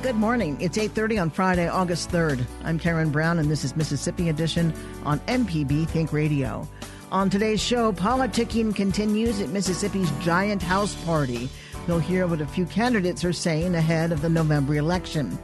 Good 0.00 0.14
morning. 0.14 0.56
It's 0.60 0.78
8:30 0.78 1.18
on 1.18 1.28
Friday, 1.28 1.66
August 1.66 2.12
3rd. 2.12 2.46
I'm 2.62 2.78
Karen 2.78 3.10
Brown 3.10 3.40
and 3.40 3.50
this 3.50 3.64
is 3.64 3.74
Mississippi 3.74 4.28
Edition 4.28 4.72
on 5.04 5.18
MPB 5.26 5.88
Think 5.88 6.12
Radio. 6.12 6.68
On 7.10 7.28
today's 7.28 7.60
show, 7.60 7.92
politicking 7.92 8.72
continues 8.76 9.40
at 9.40 9.48
Mississippi's 9.48 10.08
giant 10.20 10.62
house 10.62 10.94
party. 11.04 11.50
You'll 11.88 11.98
hear 11.98 12.28
what 12.28 12.40
a 12.40 12.46
few 12.46 12.64
candidates 12.64 13.24
are 13.24 13.32
saying 13.32 13.74
ahead 13.74 14.12
of 14.12 14.22
the 14.22 14.28
November 14.28 14.76
election. 14.76 15.36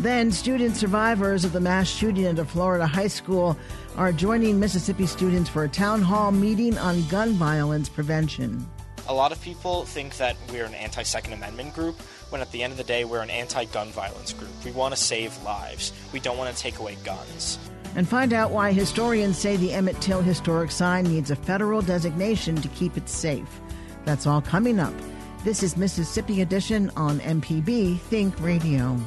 Then, 0.00 0.32
student 0.32 0.76
survivors 0.76 1.44
of 1.44 1.52
the 1.52 1.60
mass 1.60 1.88
shooting 1.88 2.26
at 2.26 2.40
a 2.40 2.44
Florida 2.44 2.88
high 2.88 3.06
school 3.06 3.56
are 3.96 4.10
joining 4.10 4.58
Mississippi 4.58 5.06
students 5.06 5.48
for 5.48 5.62
a 5.62 5.68
town 5.68 6.02
hall 6.02 6.32
meeting 6.32 6.76
on 6.76 7.06
gun 7.06 7.34
violence 7.34 7.88
prevention. 7.88 8.66
A 9.08 9.14
lot 9.14 9.32
of 9.32 9.40
people 9.42 9.84
think 9.84 10.16
that 10.16 10.36
we're 10.50 10.64
an 10.64 10.74
anti 10.74 11.02
Second 11.04 11.34
Amendment 11.34 11.74
group, 11.74 12.00
when 12.32 12.40
at 12.40 12.50
the 12.50 12.62
end 12.62 12.70
of 12.70 12.78
the 12.78 12.84
day, 12.84 13.04
we're 13.04 13.20
an 13.20 13.30
anti 13.30 13.66
gun 13.66 13.90
violence 13.90 14.32
group. 14.32 14.50
We 14.64 14.72
want 14.72 14.96
to 14.96 15.00
save 15.00 15.40
lives, 15.42 15.92
we 16.12 16.18
don't 16.18 16.38
want 16.38 16.54
to 16.54 16.60
take 16.60 16.78
away 16.78 16.96
guns. 17.04 17.58
And 17.94 18.08
find 18.08 18.32
out 18.32 18.50
why 18.50 18.72
historians 18.72 19.36
say 19.36 19.56
the 19.56 19.72
Emmett 19.72 20.00
Till 20.00 20.22
historic 20.22 20.70
sign 20.70 21.04
needs 21.04 21.30
a 21.30 21.36
federal 21.36 21.82
designation 21.82 22.56
to 22.56 22.68
keep 22.68 22.96
it 22.96 23.06
safe. 23.06 23.60
That's 24.06 24.26
all 24.26 24.40
coming 24.40 24.80
up. 24.80 24.94
This 25.44 25.62
is 25.62 25.76
Mississippi 25.76 26.40
Edition 26.40 26.90
on 26.96 27.20
MPB 27.20 28.00
Think 28.00 28.40
Radio. 28.40 28.98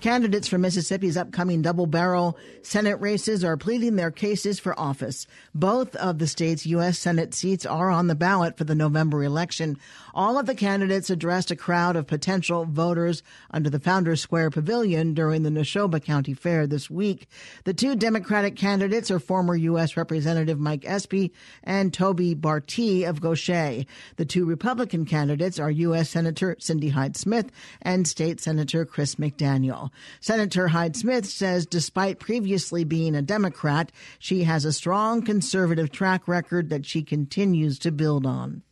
Candidates 0.00 0.46
for 0.46 0.56
Mississippi's 0.56 1.16
upcoming 1.16 1.62
double 1.62 1.86
barrel 1.86 2.38
Senate 2.62 3.00
races 3.00 3.42
are 3.42 3.56
pleading 3.56 3.96
their 3.96 4.12
cases 4.12 4.60
for 4.60 4.78
office. 4.78 5.26
Both 5.52 5.96
of 5.96 6.18
the 6.18 6.28
state's 6.28 6.66
U.S. 6.66 6.98
Senate 6.98 7.34
seats 7.34 7.66
are 7.66 7.90
on 7.90 8.06
the 8.06 8.14
ballot 8.14 8.56
for 8.56 8.62
the 8.62 8.74
November 8.76 9.24
election. 9.24 9.78
All 10.16 10.38
of 10.38 10.46
the 10.46 10.54
candidates 10.54 11.10
addressed 11.10 11.50
a 11.50 11.56
crowd 11.56 11.94
of 11.94 12.06
potential 12.06 12.64
voters 12.64 13.22
under 13.50 13.68
the 13.68 13.78
Founders 13.78 14.22
Square 14.22 14.48
Pavilion 14.48 15.12
during 15.12 15.42
the 15.42 15.50
Neshoba 15.50 16.02
County 16.02 16.32
Fair 16.32 16.66
this 16.66 16.88
week. 16.88 17.28
The 17.64 17.74
two 17.74 17.94
Democratic 17.94 18.56
candidates 18.56 19.10
are 19.10 19.18
former 19.18 19.54
U.S. 19.54 19.94
Representative 19.94 20.58
Mike 20.58 20.86
Espy 20.86 21.34
and 21.62 21.92
Tobey 21.92 22.34
Bartee 22.34 23.06
of 23.06 23.20
Gautier. 23.20 23.84
The 24.16 24.24
two 24.24 24.46
Republican 24.46 25.04
candidates 25.04 25.58
are 25.58 25.70
U.S. 25.70 26.08
Senator 26.08 26.56
Cindy 26.60 26.88
Hyde 26.88 27.18
Smith 27.18 27.52
and 27.82 28.08
State 28.08 28.40
Senator 28.40 28.86
Chris 28.86 29.16
McDaniel. 29.16 29.90
Senator 30.20 30.68
Hyde 30.68 30.96
Smith 30.96 31.26
says 31.26 31.66
despite 31.66 32.20
previously 32.20 32.84
being 32.84 33.14
a 33.14 33.20
Democrat, 33.20 33.92
she 34.18 34.44
has 34.44 34.64
a 34.64 34.72
strong 34.72 35.20
conservative 35.20 35.90
track 35.90 36.26
record 36.26 36.70
that 36.70 36.86
she 36.86 37.02
continues 37.02 37.78
to 37.80 37.92
build 37.92 38.24
on. 38.24 38.62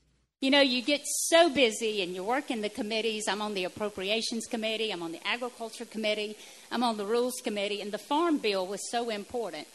You 0.40 0.50
know, 0.50 0.60
you 0.60 0.82
get 0.82 1.00
so 1.04 1.48
busy 1.48 2.02
and 2.02 2.14
you 2.14 2.22
work 2.22 2.50
in 2.50 2.60
the 2.60 2.68
committees. 2.68 3.28
I'm 3.28 3.40
on 3.40 3.54
the 3.54 3.64
Appropriations 3.64 4.46
Committee, 4.46 4.90
I'm 4.90 5.02
on 5.02 5.12
the 5.12 5.26
Agriculture 5.26 5.86
Committee, 5.86 6.36
I'm 6.70 6.82
on 6.82 6.96
the 6.96 7.06
Rules 7.06 7.40
Committee, 7.42 7.80
and 7.80 7.92
the 7.92 7.98
Farm 7.98 8.38
Bill 8.38 8.66
was 8.66 8.90
so 8.90 9.08
important. 9.08 9.66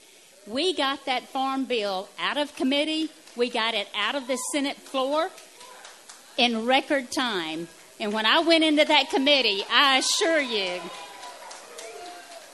We 0.45 0.73
got 0.73 1.05
that 1.05 1.27
Farm 1.27 1.65
Bill 1.65 2.07
out 2.19 2.37
of 2.37 2.55
committee, 2.55 3.09
we 3.35 3.49
got 3.49 3.73
it 3.73 3.87
out 3.95 4.15
of 4.15 4.27
the 4.27 4.37
Senate 4.51 4.77
floor 4.77 5.29
in 6.37 6.65
record 6.65 7.09
time. 7.11 7.67
And 7.99 8.13
when 8.13 8.25
I 8.25 8.39
went 8.39 8.63
into 8.63 8.85
that 8.85 9.09
committee, 9.09 9.63
I 9.69 9.97
assure 9.97 10.39
you, 10.39 10.79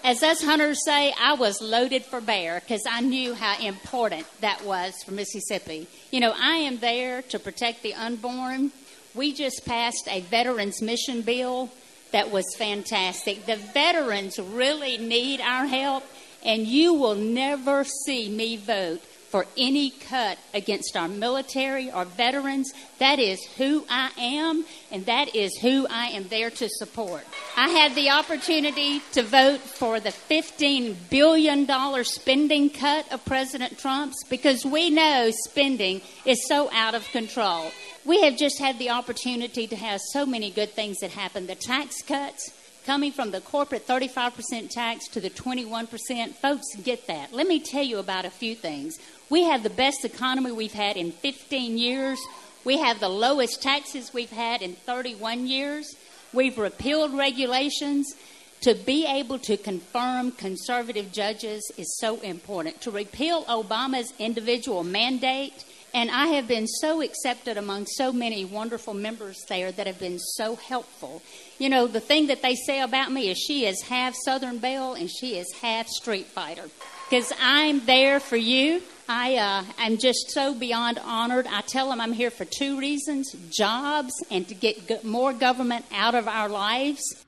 as 0.06 0.22
us 0.22 0.44
hunters 0.44 0.86
say, 0.86 1.12
I 1.20 1.34
was 1.34 1.64
loaded 1.64 2.06
for 2.06 2.22
bear 2.22 2.60
because 2.60 2.84
I 2.88 3.02
knew 3.02 3.34
how 3.34 3.60
important 3.60 4.28
that 4.40 4.64
was 4.64 4.94
for 5.04 5.12
Mississippi. 5.12 5.88
You 6.12 6.20
know, 6.20 6.32
I 6.38 6.58
am 6.58 6.78
there 6.78 7.24
to 7.24 7.40
protect 7.40 7.82
the 7.82 7.96
unborn. 7.96 8.72
We 9.16 9.34
just 9.34 9.66
passed 9.66 10.08
a 10.08 10.22
veterans 10.22 10.80
mission 10.80 11.24
bill 11.24 11.72
that 12.12 12.30
was 12.32 12.46
fantastic. 12.56 13.48
The 13.48 13.56
veterans 13.56 14.38
really 14.38 15.00
need 15.00 15.42
our 15.42 15.66
help, 15.66 16.04
and 16.44 16.68
you 16.68 16.94
will 16.94 17.16
never 17.16 17.84
see 17.84 18.30
me 18.30 18.58
vote 18.58 19.02
for 19.36 19.46
any 19.58 19.90
cut 19.90 20.38
against 20.54 20.96
our 20.96 21.10
military, 21.10 21.92
our 21.92 22.06
veterans. 22.06 22.72
That 23.00 23.20
is 23.20 23.44
who 23.58 23.84
I 23.90 24.12
am, 24.18 24.64
and 24.90 25.06
that 25.08 25.36
is 25.36 25.58
who 25.58 25.86
I 25.90 26.06
am 26.12 26.30
there 26.30 26.50
to 26.52 26.70
support. 26.70 27.26
I 27.58 27.68
had 27.68 27.96
the 27.96 28.12
opportunity 28.12 29.02
to 29.12 29.24
vote 29.24 29.60
for 29.60 30.00
the 30.00 30.12
$15 30.12 30.96
billion 31.10 31.68
spending 32.06 32.70
cut 32.70 33.12
of 33.12 33.26
President 33.26 33.78
Trump's 33.78 34.24
because 34.30 34.66
we 34.66 34.90
know 34.90 35.32
spending 35.50 36.00
is 36.24 36.48
so 36.48 36.72
out 36.72 36.96
of 36.96 37.06
control. 37.10 37.74
We 38.06 38.22
have 38.22 38.38
just 38.38 38.58
had 38.58 38.80
the 38.80 38.92
opportunity 38.92 39.68
to 39.68 39.76
have 39.76 40.00
so 40.14 40.26
many 40.26 40.50
good 40.50 40.70
things 40.70 41.00
that 41.00 41.12
happen. 41.12 41.48
The 41.48 41.56
tax 41.56 42.02
cuts, 42.04 42.54
coming 42.86 43.12
from 43.12 43.32
the 43.32 43.42
corporate 43.42 43.88
35% 43.88 44.70
tax 44.70 45.08
to 45.08 45.20
the 45.20 45.30
21%, 45.30 46.36
folks 46.36 46.76
get 46.84 47.08
that. 47.08 47.34
Let 47.34 47.48
me 47.48 47.60
tell 47.60 47.84
you 47.84 47.98
about 47.98 48.26
a 48.26 48.30
few 48.30 48.54
things. 48.56 49.00
We 49.30 49.44
have 49.44 49.64
the 49.64 49.72
best 49.72 50.06
economy 50.06 50.52
we've 50.52 50.74
had 50.74 50.96
in 50.96 51.12
15 51.12 51.78
years. 51.78 52.20
We 52.64 52.78
have 52.78 53.00
the 53.00 53.10
lowest 53.10 53.62
taxes 53.62 54.14
we've 54.14 54.32
had 54.32 54.62
in 54.62 54.74
31 54.74 55.48
years. 55.48 55.96
We've 56.32 56.58
repealed 56.58 57.14
regulations. 57.14 58.14
To 58.62 58.76
be 58.76 59.06
able 59.06 59.40
to 59.40 59.58
confirm 59.58 60.32
conservative 60.32 61.12
judges 61.12 61.72
is 61.78 61.98
so 62.00 62.20
important. 62.22 62.82
To 62.82 62.92
repeal 62.92 63.46
Obama's 63.46 64.14
individual 64.20 64.84
mandate, 64.84 65.66
and 65.96 66.12
I 66.12 66.28
have 66.28 66.46
been 66.46 66.68
so 66.68 67.02
accepted 67.02 67.58
among 67.58 67.86
so 67.86 68.12
many 68.12 68.44
wonderful 68.44 68.94
members 68.94 69.42
there 69.48 69.72
that 69.72 69.88
have 69.88 69.98
been 69.98 70.20
so 70.20 70.58
helpful. 70.58 71.24
You 71.58 71.70
know, 71.70 71.88
the 71.88 72.02
thing 72.02 72.28
that 72.28 72.42
they 72.42 72.54
say 72.54 72.82
about 72.82 73.14
me 73.14 73.30
is 73.30 73.38
she 73.38 73.66
is 73.66 73.82
half 73.84 74.14
Southern 74.14 74.58
Belle 74.58 74.96
and 74.96 75.10
she 75.10 75.38
is 75.38 75.48
half 75.62 75.88
Street 75.88 76.26
Fighter. 76.26 76.66
Because 77.10 77.32
I'm 77.40 77.86
there 77.86 78.20
for 78.20 78.36
you. 78.36 78.82
I 79.08 79.38
uh, 79.38 79.64
am 79.78 79.98
just 79.98 80.32
so 80.32 80.54
beyond 80.54 81.00
honored. 81.00 81.48
I 81.48 81.62
tell 81.62 81.90
them 81.90 82.02
I'm 82.02 82.12
here 82.12 82.32
for 82.32 82.44
two 82.44 82.78
reasons 82.78 83.34
jobs 83.50 84.12
and 84.30 84.46
to 84.50 84.54
get 84.54 85.06
more 85.06 85.32
government 85.32 85.86
out 85.94 86.14
of 86.14 86.28
our 86.28 86.50
lives. 86.50 87.25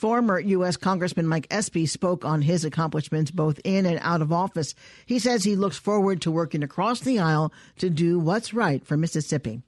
Former 0.00 0.40
U.S. 0.40 0.78
Congressman 0.78 1.26
Mike 1.26 1.46
Espy 1.50 1.84
spoke 1.84 2.24
on 2.24 2.40
his 2.40 2.64
accomplishments 2.64 3.30
both 3.30 3.60
in 3.64 3.84
and 3.84 3.98
out 4.00 4.22
of 4.22 4.32
office. 4.32 4.74
He 5.04 5.18
says 5.18 5.44
he 5.44 5.56
looks 5.56 5.76
forward 5.76 6.22
to 6.22 6.30
working 6.30 6.62
across 6.62 7.00
the 7.00 7.18
aisle 7.18 7.52
to 7.80 7.90
do 7.90 8.18
what's 8.18 8.54
right 8.54 8.82
for 8.82 8.96
Mississippi. 8.96 9.60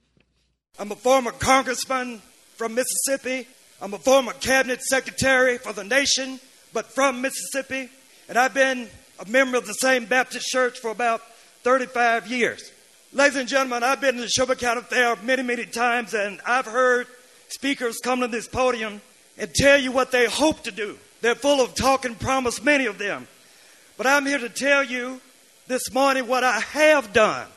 I'm 0.79 0.91
a 0.91 0.95
former 0.95 1.29
congressman 1.29 2.19
from 2.55 2.73
Mississippi. 2.73 3.47
I'm 3.79 3.93
a 3.93 3.99
former 3.99 4.33
cabinet 4.33 4.81
secretary 4.81 5.59
for 5.59 5.71
the 5.71 5.83
nation, 5.83 6.39
but 6.73 6.87
from 6.87 7.21
Mississippi. 7.21 7.91
And 8.27 8.35
I've 8.35 8.55
been 8.55 8.89
a 9.19 9.29
member 9.29 9.59
of 9.59 9.67
the 9.67 9.73
same 9.73 10.05
Baptist 10.05 10.47
church 10.47 10.79
for 10.79 10.89
about 10.89 11.21
35 11.61 12.25
years. 12.25 12.71
Ladies 13.11 13.37
and 13.37 13.47
gentlemen, 13.47 13.83
I've 13.83 14.01
been 14.01 14.15
to 14.15 14.21
the 14.21 14.25
Neshoba 14.25 14.57
County 14.57 14.81
Fair 14.81 15.15
many, 15.17 15.43
many 15.43 15.67
times, 15.67 16.15
and 16.15 16.41
I've 16.43 16.65
heard 16.65 17.05
speakers 17.49 17.99
come 18.03 18.21
to 18.21 18.27
this 18.27 18.47
podium 18.47 18.99
and 19.37 19.53
tell 19.53 19.79
you 19.79 19.91
what 19.91 20.11
they 20.11 20.25
hope 20.25 20.63
to 20.63 20.71
do. 20.71 20.97
They're 21.21 21.35
full 21.35 21.61
of 21.61 21.73
talk 21.75 22.05
and 22.05 22.19
promise, 22.19 22.61
many 22.61 22.85
of 22.85 22.97
them. 22.97 23.27
But 23.97 24.07
I'm 24.07 24.25
here 24.25 24.39
to 24.39 24.49
tell 24.49 24.83
you 24.83 25.21
this 25.67 25.93
morning 25.93 26.27
what 26.27 26.43
I 26.43 26.59
have 26.59 27.13
done 27.13 27.47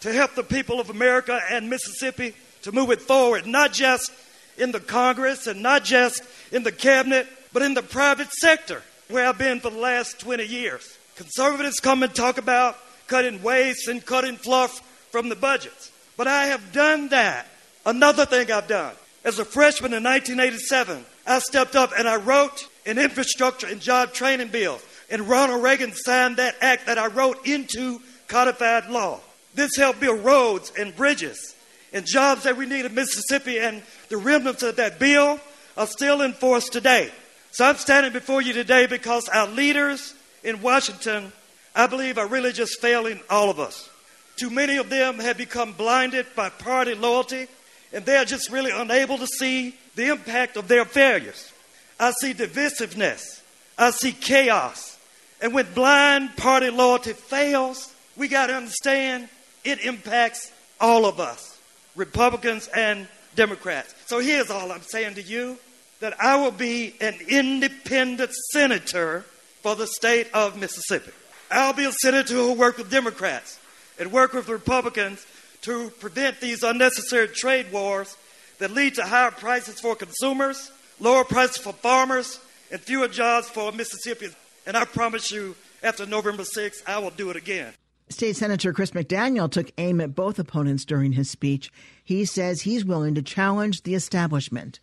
to 0.00 0.12
help 0.12 0.34
the 0.34 0.42
people 0.42 0.80
of 0.80 0.90
America 0.90 1.40
and 1.50 1.70
Mississippi 1.70 2.34
to 2.62 2.72
move 2.72 2.90
it 2.90 3.00
forward, 3.00 3.46
not 3.46 3.72
just 3.72 4.12
in 4.58 4.72
the 4.72 4.80
Congress 4.80 5.46
and 5.46 5.62
not 5.62 5.84
just 5.84 6.22
in 6.52 6.62
the 6.62 6.72
cabinet, 6.72 7.26
but 7.52 7.62
in 7.62 7.74
the 7.74 7.82
private 7.82 8.30
sector, 8.32 8.82
where 9.08 9.26
I've 9.26 9.38
been 9.38 9.60
for 9.60 9.70
the 9.70 9.78
last 9.78 10.18
20 10.20 10.44
years. 10.44 10.98
Conservatives 11.16 11.80
come 11.80 12.02
and 12.02 12.14
talk 12.14 12.38
about 12.38 12.76
cutting 13.06 13.42
waste 13.42 13.88
and 13.88 14.04
cutting 14.04 14.36
fluff 14.36 14.80
from 15.10 15.28
the 15.28 15.36
budgets. 15.36 15.90
But 16.16 16.26
I 16.26 16.46
have 16.46 16.72
done 16.72 17.08
that. 17.08 17.46
Another 17.86 18.26
thing 18.26 18.50
I've 18.50 18.68
done. 18.68 18.94
As 19.24 19.38
a 19.38 19.44
freshman 19.44 19.92
in 19.94 20.02
1987, 20.02 21.04
I 21.26 21.38
stepped 21.38 21.76
up 21.76 21.92
and 21.96 22.08
I 22.08 22.16
wrote 22.16 22.68
an 22.86 22.98
infrastructure 22.98 23.66
and 23.66 23.80
job 23.80 24.12
training 24.12 24.48
bill. 24.48 24.78
And 25.10 25.28
Ronald 25.28 25.62
Reagan 25.62 25.92
signed 25.92 26.36
that 26.36 26.56
act 26.60 26.86
that 26.86 26.98
I 26.98 27.06
wrote 27.06 27.46
into 27.46 28.00
codified 28.26 28.90
law. 28.90 29.20
This 29.54 29.76
helped 29.76 30.00
build 30.00 30.24
roads 30.24 30.72
and 30.78 30.94
bridges 30.96 31.54
and 31.92 32.04
jobs 32.04 32.42
that 32.42 32.56
we 32.56 32.66
need 32.66 32.84
in 32.84 32.94
Mississippi, 32.94 33.58
and 33.58 33.80
the 34.08 34.16
remnants 34.16 34.64
of 34.64 34.76
that 34.76 34.98
bill 34.98 35.38
are 35.76 35.86
still 35.86 36.22
in 36.22 36.32
force 36.32 36.68
today. 36.68 37.10
So 37.52 37.64
I'm 37.64 37.76
standing 37.76 38.12
before 38.12 38.42
you 38.42 38.52
today 38.52 38.86
because 38.86 39.28
our 39.28 39.46
leaders 39.46 40.12
in 40.42 40.60
Washington, 40.60 41.32
I 41.74 41.86
believe, 41.86 42.18
are 42.18 42.26
really 42.26 42.52
just 42.52 42.80
failing 42.80 43.20
all 43.30 43.48
of 43.48 43.60
us. 43.60 43.88
Too 44.36 44.50
many 44.50 44.76
of 44.76 44.90
them 44.90 45.20
have 45.20 45.38
become 45.38 45.72
blinded 45.72 46.26
by 46.34 46.48
party 46.48 46.94
loyalty, 46.94 47.46
and 47.92 48.04
they 48.04 48.16
are 48.16 48.24
just 48.24 48.50
really 48.50 48.72
unable 48.72 49.16
to 49.18 49.26
see 49.28 49.76
the 49.94 50.10
impact 50.10 50.56
of 50.56 50.68
their 50.68 50.84
failures. 50.84 51.52
I 51.98 52.12
see 52.12 52.34
divisiveness, 52.34 53.42
I 53.78 53.90
see 53.90 54.12
chaos. 54.12 54.98
And 55.40 55.52
when 55.52 55.72
blind 55.74 56.36
party 56.36 56.70
loyalty 56.70 57.12
fails, 57.12 57.94
we 58.16 58.28
got 58.28 58.46
to 58.46 58.54
understand 58.54 59.28
it 59.64 59.84
impacts 59.84 60.52
all 60.80 61.06
of 61.06 61.20
us, 61.20 61.58
Republicans 61.96 62.68
and 62.68 63.08
Democrats. 63.34 63.94
So 64.06 64.20
here's 64.20 64.50
all 64.50 64.70
I'm 64.72 64.82
saying 64.82 65.14
to 65.14 65.22
you 65.22 65.58
that 66.00 66.20
I 66.20 66.36
will 66.36 66.50
be 66.50 66.94
an 67.00 67.14
independent 67.28 68.32
senator 68.52 69.24
for 69.62 69.74
the 69.74 69.86
state 69.86 70.28
of 70.34 70.58
Mississippi. 70.58 71.12
I'll 71.50 71.72
be 71.72 71.84
a 71.84 71.92
senator 71.92 72.34
who 72.34 72.48
will 72.48 72.56
work 72.56 72.78
with 72.78 72.90
Democrats 72.90 73.58
and 73.98 74.12
work 74.12 74.32
with 74.32 74.48
Republicans 74.48 75.26
to 75.62 75.90
prevent 76.00 76.40
these 76.40 76.62
unnecessary 76.62 77.28
trade 77.28 77.72
wars 77.72 78.16
that 78.58 78.70
lead 78.70 78.94
to 78.94 79.04
higher 79.04 79.30
prices 79.30 79.80
for 79.80 79.94
consumers, 79.94 80.70
lower 81.00 81.24
prices 81.24 81.58
for 81.58 81.72
farmers, 81.72 82.40
and 82.70 82.80
fewer 82.80 83.08
jobs 83.08 83.48
for 83.48 83.72
Mississippians. 83.72 84.34
And 84.66 84.76
I 84.76 84.84
promise 84.84 85.30
you, 85.30 85.54
after 85.82 86.06
November 86.06 86.44
6th, 86.44 86.82
I 86.86 86.98
will 86.98 87.10
do 87.10 87.30
it 87.30 87.36
again. 87.36 87.72
State 88.08 88.36
Senator 88.36 88.72
Chris 88.72 88.92
McDaniel 88.92 89.50
took 89.50 89.70
aim 89.78 90.00
at 90.00 90.14
both 90.14 90.38
opponents 90.38 90.84
during 90.84 91.12
his 91.12 91.30
speech. 91.30 91.72
He 92.02 92.24
says 92.24 92.62
he's 92.62 92.84
willing 92.84 93.14
to 93.14 93.22
challenge 93.22 93.82
the 93.82 93.94
establishment. 93.94 94.78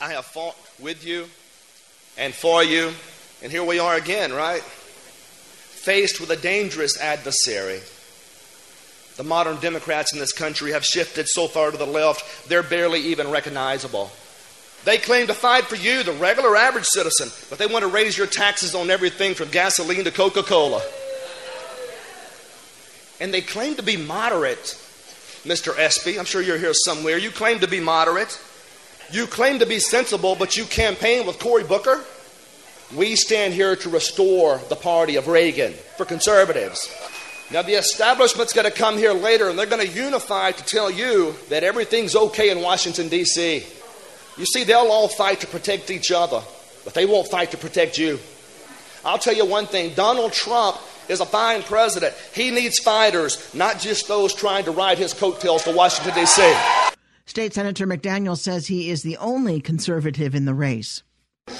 I 0.00 0.12
have 0.12 0.24
fought 0.24 0.56
with 0.78 1.06
you 1.06 1.26
and 2.16 2.34
for 2.34 2.64
you, 2.64 2.92
and 3.42 3.52
here 3.52 3.64
we 3.64 3.78
are 3.78 3.96
again, 3.96 4.32
right? 4.32 4.62
Faced 4.62 6.20
with 6.20 6.30
a 6.30 6.36
dangerous 6.36 6.98
adversary. 7.00 7.80
The 9.18 9.24
modern 9.24 9.56
Democrats 9.56 10.12
in 10.12 10.20
this 10.20 10.32
country 10.32 10.70
have 10.70 10.84
shifted 10.84 11.26
so 11.28 11.48
far 11.48 11.72
to 11.72 11.76
the 11.76 11.84
left, 11.84 12.48
they're 12.48 12.62
barely 12.62 13.00
even 13.00 13.32
recognizable. 13.32 14.12
They 14.84 14.96
claim 14.96 15.26
to 15.26 15.34
fight 15.34 15.64
for 15.64 15.74
you, 15.74 16.04
the 16.04 16.12
regular 16.12 16.56
average 16.56 16.84
citizen, 16.84 17.28
but 17.50 17.58
they 17.58 17.66
want 17.66 17.82
to 17.82 17.90
raise 17.90 18.16
your 18.16 18.28
taxes 18.28 18.76
on 18.76 18.90
everything 18.90 19.34
from 19.34 19.48
gasoline 19.48 20.04
to 20.04 20.12
Coca 20.12 20.44
Cola. 20.44 20.80
And 23.20 23.34
they 23.34 23.40
claim 23.40 23.74
to 23.74 23.82
be 23.82 23.96
moderate, 23.96 24.78
Mr. 25.44 25.76
Espy. 25.76 26.16
I'm 26.16 26.24
sure 26.24 26.40
you're 26.40 26.56
here 26.56 26.72
somewhere. 26.72 27.18
You 27.18 27.32
claim 27.32 27.58
to 27.58 27.66
be 27.66 27.80
moderate. 27.80 28.40
You 29.10 29.26
claim 29.26 29.58
to 29.58 29.66
be 29.66 29.80
sensible, 29.80 30.36
but 30.36 30.56
you 30.56 30.64
campaign 30.64 31.26
with 31.26 31.40
Cory 31.40 31.64
Booker. 31.64 32.04
We 32.94 33.16
stand 33.16 33.52
here 33.52 33.74
to 33.74 33.90
restore 33.90 34.58
the 34.68 34.76
party 34.76 35.16
of 35.16 35.26
Reagan 35.26 35.72
for 35.96 36.04
conservatives. 36.04 36.88
Now, 37.50 37.62
the 37.62 37.74
establishment's 37.74 38.52
going 38.52 38.66
to 38.66 38.70
come 38.70 38.98
here 38.98 39.14
later 39.14 39.48
and 39.48 39.58
they're 39.58 39.66
going 39.66 39.86
to 39.86 39.92
unify 39.92 40.52
to 40.52 40.64
tell 40.64 40.90
you 40.90 41.34
that 41.48 41.64
everything's 41.64 42.14
okay 42.14 42.50
in 42.50 42.60
Washington, 42.60 43.08
D.C. 43.08 43.64
You 44.36 44.46
see, 44.46 44.64
they'll 44.64 44.90
all 44.90 45.08
fight 45.08 45.40
to 45.40 45.46
protect 45.46 45.90
each 45.90 46.12
other, 46.12 46.42
but 46.84 46.92
they 46.92 47.06
won't 47.06 47.28
fight 47.28 47.50
to 47.52 47.56
protect 47.56 47.96
you. 47.96 48.18
I'll 49.02 49.18
tell 49.18 49.34
you 49.34 49.46
one 49.46 49.66
thing 49.66 49.94
Donald 49.94 50.34
Trump 50.34 50.76
is 51.08 51.20
a 51.20 51.26
fine 51.26 51.62
president. 51.62 52.14
He 52.34 52.50
needs 52.50 52.78
fighters, 52.78 53.54
not 53.54 53.80
just 53.80 54.08
those 54.08 54.34
trying 54.34 54.64
to 54.64 54.70
ride 54.70 54.98
his 54.98 55.14
coattails 55.14 55.64
to 55.64 55.72
Washington, 55.74 56.14
D.C. 56.14 56.54
State 57.24 57.54
Senator 57.54 57.86
McDaniel 57.86 58.36
says 58.36 58.66
he 58.66 58.90
is 58.90 59.02
the 59.02 59.16
only 59.16 59.60
conservative 59.60 60.34
in 60.34 60.44
the 60.44 60.54
race. 60.54 61.02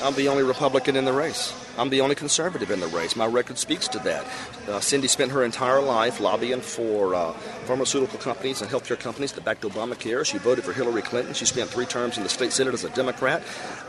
I'm 0.02 0.14
the 0.14 0.28
only 0.28 0.42
Republican 0.42 0.96
in 0.96 1.04
the 1.04 1.12
race. 1.12 1.52
I'm 1.76 1.90
the 1.90 2.00
only 2.00 2.14
conservative 2.14 2.70
in 2.70 2.80
the 2.80 2.86
race. 2.88 3.14
My 3.14 3.26
record 3.26 3.58
speaks 3.58 3.86
to 3.88 3.98
that. 4.00 4.26
Uh, 4.68 4.80
Cindy 4.80 5.06
spent 5.08 5.32
her 5.32 5.44
entire 5.44 5.80
life 5.80 6.20
lobbying 6.20 6.60
for 6.60 7.14
uh, 7.14 7.32
pharmaceutical 7.66 8.18
companies 8.18 8.60
and 8.60 8.70
healthcare 8.70 8.98
companies 8.98 9.32
that 9.32 9.44
backed 9.44 9.62
Obamacare. 9.62 10.24
She 10.24 10.38
voted 10.38 10.64
for 10.64 10.72
Hillary 10.72 11.02
Clinton. 11.02 11.34
She 11.34 11.44
spent 11.46 11.70
three 11.70 11.86
terms 11.86 12.16
in 12.16 12.22
the 12.22 12.28
state 12.28 12.52
senate 12.52 12.74
as 12.74 12.84
a 12.84 12.90
Democrat. 12.90 13.42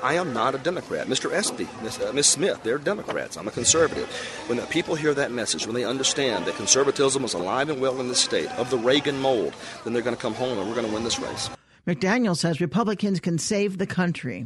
I 0.03 0.15
am 0.15 0.33
not 0.33 0.55
a 0.55 0.57
Democrat. 0.59 1.07
Mr. 1.07 1.31
Espy, 1.31 1.67
Miss, 1.81 1.99
uh, 1.99 2.21
Smith, 2.21 2.61
they're 2.63 2.77
Democrats. 2.77 3.37
I'm 3.37 3.47
a 3.47 3.51
conservative. 3.51 4.07
When 4.47 4.57
the 4.57 4.65
people 4.67 4.95
hear 4.95 5.13
that 5.13 5.31
message, 5.31 5.65
when 5.65 5.75
they 5.75 5.85
understand 5.85 6.45
that 6.45 6.55
conservatism 6.55 7.23
is 7.23 7.33
alive 7.33 7.69
and 7.69 7.81
well 7.81 7.99
in 7.99 8.07
this 8.07 8.19
state 8.19 8.51
of 8.51 8.69
the 8.69 8.77
Reagan 8.77 9.19
mold, 9.19 9.53
then 9.83 9.93
they're 9.93 10.03
going 10.03 10.15
to 10.15 10.21
come 10.21 10.33
home 10.35 10.57
and 10.57 10.67
we're 10.67 10.75
going 10.75 10.87
to 10.87 10.93
win 10.93 11.03
this 11.03 11.19
race. 11.19 11.49
McDaniel 11.87 12.37
says 12.37 12.61
Republicans 12.61 13.19
can 13.19 13.39
save 13.39 13.79
the 13.79 13.87
country. 13.87 14.45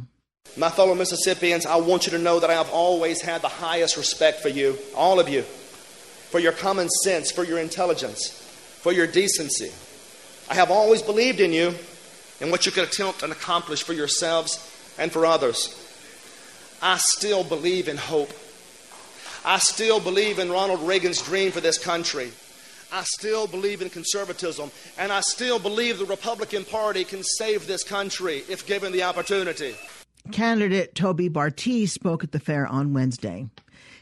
My 0.56 0.70
fellow 0.70 0.94
Mississippians, 0.94 1.66
I 1.66 1.76
want 1.76 2.06
you 2.06 2.12
to 2.12 2.18
know 2.18 2.38
that 2.38 2.48
I 2.48 2.54
have 2.54 2.70
always 2.70 3.20
had 3.20 3.42
the 3.42 3.48
highest 3.48 3.96
respect 3.96 4.40
for 4.40 4.48
you, 4.48 4.78
all 4.94 5.18
of 5.18 5.28
you, 5.28 5.42
for 5.42 6.38
your 6.38 6.52
common 6.52 6.88
sense, 6.88 7.32
for 7.32 7.42
your 7.42 7.58
intelligence, 7.58 8.28
for 8.80 8.92
your 8.92 9.08
decency. 9.08 9.72
I 10.48 10.54
have 10.54 10.70
always 10.70 11.02
believed 11.02 11.40
in 11.40 11.52
you 11.52 11.74
and 12.40 12.52
what 12.52 12.66
you 12.66 12.72
could 12.72 12.84
attempt 12.84 13.24
and 13.24 13.32
accomplish 13.32 13.82
for 13.82 13.94
yourselves 13.94 14.60
and 14.96 15.10
for 15.10 15.26
others. 15.26 15.74
I 16.80 16.98
still 16.98 17.42
believe 17.42 17.88
in 17.88 17.96
hope. 17.96 18.30
I 19.44 19.58
still 19.58 19.98
believe 19.98 20.38
in 20.38 20.52
Ronald 20.52 20.86
Reagan's 20.86 21.20
dream 21.20 21.50
for 21.50 21.60
this 21.60 21.78
country. 21.78 22.30
I 22.92 23.02
still 23.02 23.48
believe 23.48 23.82
in 23.82 23.90
conservatism, 23.90 24.70
and 24.98 25.10
I 25.10 25.20
still 25.20 25.58
believe 25.58 25.98
the 25.98 26.04
Republican 26.04 26.64
Party 26.64 27.02
can 27.02 27.24
save 27.24 27.66
this 27.66 27.82
country 27.82 28.44
if 28.48 28.68
given 28.68 28.92
the 28.92 29.02
opportunity. 29.02 29.74
Candidate 30.32 30.94
Tobey 30.94 31.28
Bartee 31.28 31.86
spoke 31.86 32.24
at 32.24 32.32
the 32.32 32.40
fair 32.40 32.66
on 32.66 32.94
Wednesday. 32.94 33.46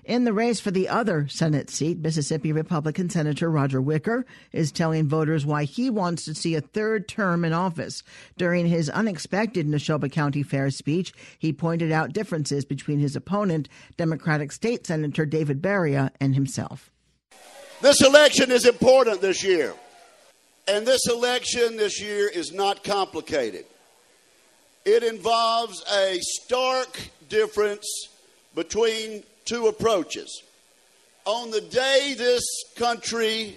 In 0.04 0.24
the 0.24 0.32
race 0.32 0.60
for 0.60 0.70
the 0.70 0.88
other 0.88 1.26
Senate 1.28 1.68
seat, 1.68 1.98
Mississippi 1.98 2.52
Republican 2.52 3.10
Senator 3.10 3.50
Roger 3.50 3.80
Wicker 3.80 4.24
is 4.52 4.72
telling 4.72 5.08
voters 5.08 5.44
why 5.44 5.64
he 5.64 5.90
wants 5.90 6.24
to 6.24 6.34
see 6.34 6.54
a 6.54 6.60
third 6.60 7.08
term 7.08 7.44
in 7.44 7.52
office. 7.52 8.02
During 8.36 8.66
his 8.66 8.88
unexpected 8.88 9.66
Neshoba 9.66 10.10
County 10.10 10.42
Fair 10.42 10.70
speech, 10.70 11.12
he 11.38 11.52
pointed 11.52 11.90
out 11.90 12.12
differences 12.12 12.64
between 12.64 13.00
his 13.00 13.16
opponent, 13.16 13.68
Democratic 13.96 14.52
State 14.52 14.86
Senator 14.86 15.26
David 15.26 15.60
Baria, 15.60 16.10
and 16.20 16.34
himself. 16.34 16.90
This 17.80 18.00
election 18.00 18.52
is 18.52 18.64
important 18.64 19.20
this 19.20 19.42
year. 19.42 19.74
And 20.68 20.86
this 20.86 21.06
election 21.08 21.76
this 21.76 22.00
year 22.00 22.28
is 22.28 22.52
not 22.52 22.84
complicated. 22.84 23.66
It 24.84 25.02
involves 25.02 25.84
a 25.92 26.18
stark 26.20 26.98
difference 27.28 27.86
between 28.54 29.22
two 29.44 29.68
approaches. 29.68 30.42
On 31.24 31.50
the 31.50 31.60
day 31.60 32.14
this 32.18 32.42
country 32.76 33.56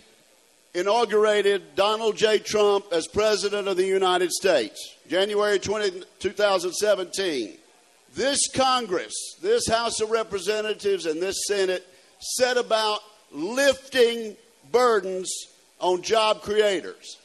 inaugurated 0.76 1.76
Donald 1.76 2.16
J. 2.16 2.38
Trump 2.38 2.86
as 2.92 3.08
President 3.08 3.68
of 3.68 3.78
the 3.78 3.86
United 3.86 4.32
States, 4.32 4.96
January 5.10 5.58
20, 5.58 6.04
2017, 6.20 7.58
this 8.14 8.48
Congress, 8.54 9.14
this 9.42 9.68
House 9.68 10.00
of 10.02 10.12
Representatives, 10.12 11.06
and 11.06 11.22
this 11.22 11.48
Senate 11.48 11.88
set 12.20 12.58
about 12.58 13.00
lifting 13.32 14.36
burdens 14.72 15.32
on 15.80 16.02
job 16.02 16.42
creators. 16.42 17.18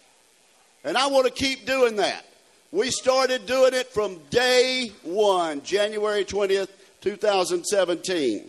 And 0.85 0.97
I 0.97 1.09
want 1.09 1.26
to 1.26 1.33
keep 1.33 1.66
doing 1.66 1.97
that. 1.97 2.25
We 2.73 2.93
started 2.93 3.47
doing 3.47 3.75
it 3.75 3.89
from 3.89 4.21
day 4.31 4.93
one, 5.03 5.62
January 5.62 6.25
20th, 6.25 6.69
2017. 7.00 8.49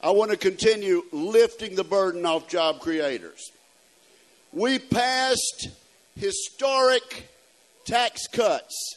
I 0.00 0.10
want 0.10 0.30
to 0.30 0.36
continue 0.36 1.02
lifting 1.10 1.74
the 1.74 1.82
burden 1.82 2.24
off 2.24 2.46
job 2.46 2.78
creators. 2.78 3.50
We 4.52 4.78
passed 4.78 5.70
historic 6.14 7.28
tax 7.84 8.28
cuts. 8.28 8.96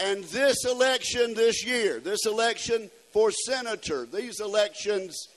And 0.00 0.24
this 0.24 0.64
election 0.64 1.34
this 1.34 1.66
year, 1.66 2.00
this 2.00 2.24
election 2.24 2.90
for 3.12 3.30
senator, 3.30 4.06
these 4.06 4.40
elections 4.40 5.28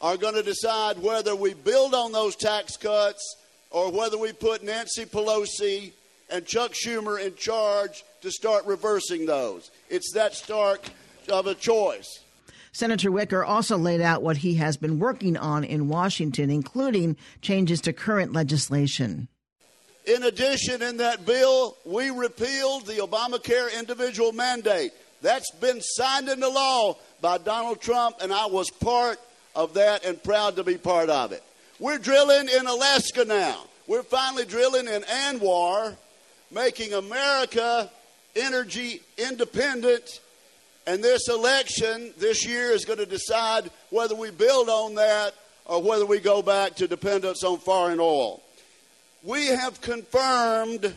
are 0.00 0.16
going 0.16 0.34
to 0.34 0.42
decide 0.42 0.98
whether 0.98 1.36
we 1.36 1.54
build 1.54 1.94
on 1.94 2.10
those 2.10 2.34
tax 2.34 2.76
cuts 2.76 3.36
or 3.70 3.92
whether 3.92 4.18
we 4.18 4.32
put 4.32 4.64
Nancy 4.64 5.04
Pelosi 5.04 5.92
and 6.30 6.46
Chuck 6.46 6.72
Schumer 6.72 7.20
in 7.24 7.34
charge 7.34 8.04
to 8.22 8.30
start 8.30 8.66
reversing 8.66 9.26
those. 9.26 9.70
It's 9.88 10.12
that 10.12 10.34
stark 10.34 10.88
of 11.30 11.46
a 11.46 11.54
choice. 11.54 12.20
Senator 12.72 13.10
Wicker 13.10 13.44
also 13.44 13.76
laid 13.76 14.00
out 14.00 14.22
what 14.22 14.38
he 14.38 14.54
has 14.54 14.76
been 14.76 14.98
working 14.98 15.36
on 15.36 15.64
in 15.64 15.88
Washington, 15.88 16.50
including 16.50 17.16
changes 17.40 17.80
to 17.82 17.92
current 17.92 18.32
legislation. 18.32 19.28
In 20.06 20.22
addition, 20.22 20.80
in 20.82 20.98
that 20.98 21.26
bill, 21.26 21.76
we 21.84 22.10
repealed 22.10 22.86
the 22.86 22.94
Obamacare 22.94 23.76
individual 23.78 24.32
mandate. 24.32 24.92
That's 25.20 25.50
been 25.56 25.80
signed 25.80 26.28
into 26.28 26.48
law 26.48 26.96
by 27.20 27.38
Donald 27.38 27.80
Trump, 27.80 28.16
and 28.22 28.32
I 28.32 28.46
was 28.46 28.70
part 28.70 29.18
of 29.54 29.74
that 29.74 30.04
and 30.04 30.22
proud 30.22 30.56
to 30.56 30.64
be 30.64 30.78
part 30.78 31.10
of 31.10 31.32
it. 31.32 31.42
We're 31.80 31.98
drilling 31.98 32.48
in 32.48 32.66
Alaska 32.66 33.24
now. 33.24 33.64
We're 33.86 34.02
finally 34.02 34.44
drilling 34.44 34.86
in 34.86 35.02
ANWR, 35.02 35.96
making 36.50 36.94
America 36.94 37.90
energy 38.36 39.02
independent. 39.16 40.20
And 40.86 41.02
this 41.02 41.28
election 41.28 42.12
this 42.18 42.46
year 42.46 42.70
is 42.70 42.84
going 42.84 42.98
to 42.98 43.06
decide 43.06 43.70
whether 43.90 44.14
we 44.14 44.30
build 44.30 44.68
on 44.68 44.94
that 44.94 45.34
or 45.66 45.82
whether 45.82 46.06
we 46.06 46.18
go 46.18 46.40
back 46.40 46.76
to 46.76 46.88
dependence 46.88 47.44
on 47.44 47.58
foreign 47.58 48.00
oil. 48.00 48.42
We 49.22 49.46
have 49.46 49.80
confirmed 49.80 50.94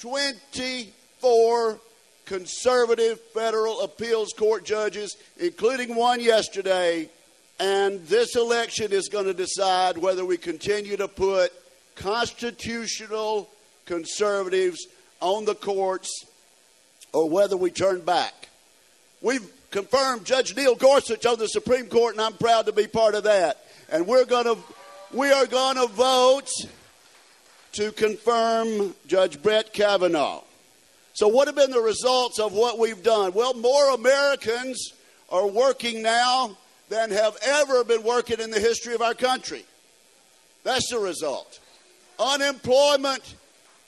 24 0.00 1.78
conservative 2.24 3.20
federal 3.34 3.82
appeals 3.82 4.32
court 4.32 4.64
judges, 4.64 5.16
including 5.38 5.94
one 5.94 6.20
yesterday. 6.20 7.08
And 7.58 8.04
this 8.06 8.34
election 8.36 8.92
is 8.92 9.08
going 9.08 9.26
to 9.26 9.34
decide 9.34 9.98
whether 9.98 10.24
we 10.24 10.38
continue 10.38 10.96
to 10.96 11.08
put 11.08 11.52
constitutional 11.94 13.48
conservatives 13.90 14.86
on 15.18 15.44
the 15.44 15.54
courts 15.54 16.24
or 17.12 17.28
whether 17.28 17.56
we 17.56 17.72
turn 17.72 18.00
back. 18.00 18.48
We've 19.20 19.50
confirmed 19.72 20.24
Judge 20.24 20.54
Neil 20.56 20.76
Gorsuch 20.76 21.26
on 21.26 21.40
the 21.40 21.48
Supreme 21.48 21.86
Court, 21.86 22.14
and 22.14 22.20
I'm 22.20 22.34
proud 22.34 22.66
to 22.66 22.72
be 22.72 22.86
part 22.86 23.16
of 23.16 23.24
that. 23.24 23.58
And 23.90 24.06
we're 24.06 24.26
going 24.26 24.44
to, 24.44 24.56
we 25.12 25.32
are 25.32 25.44
going 25.44 25.74
to 25.74 25.88
vote 25.88 26.48
to 27.72 27.90
confirm 27.90 28.94
Judge 29.08 29.42
Brett 29.42 29.72
Kavanaugh. 29.72 30.42
So, 31.14 31.26
what 31.26 31.48
have 31.48 31.56
been 31.56 31.72
the 31.72 31.80
results 31.80 32.38
of 32.38 32.52
what 32.52 32.78
we've 32.78 33.02
done? 33.02 33.32
Well, 33.32 33.54
more 33.54 33.90
Americans 33.90 34.92
are 35.30 35.48
working 35.48 36.00
now 36.00 36.56
than 36.88 37.10
have 37.10 37.36
ever 37.44 37.82
been 37.82 38.04
working 38.04 38.38
in 38.38 38.52
the 38.52 38.60
history 38.60 38.94
of 38.94 39.02
our 39.02 39.14
country. 39.14 39.64
That's 40.62 40.88
the 40.90 41.00
result. 41.00 41.58
Unemployment 42.20 43.34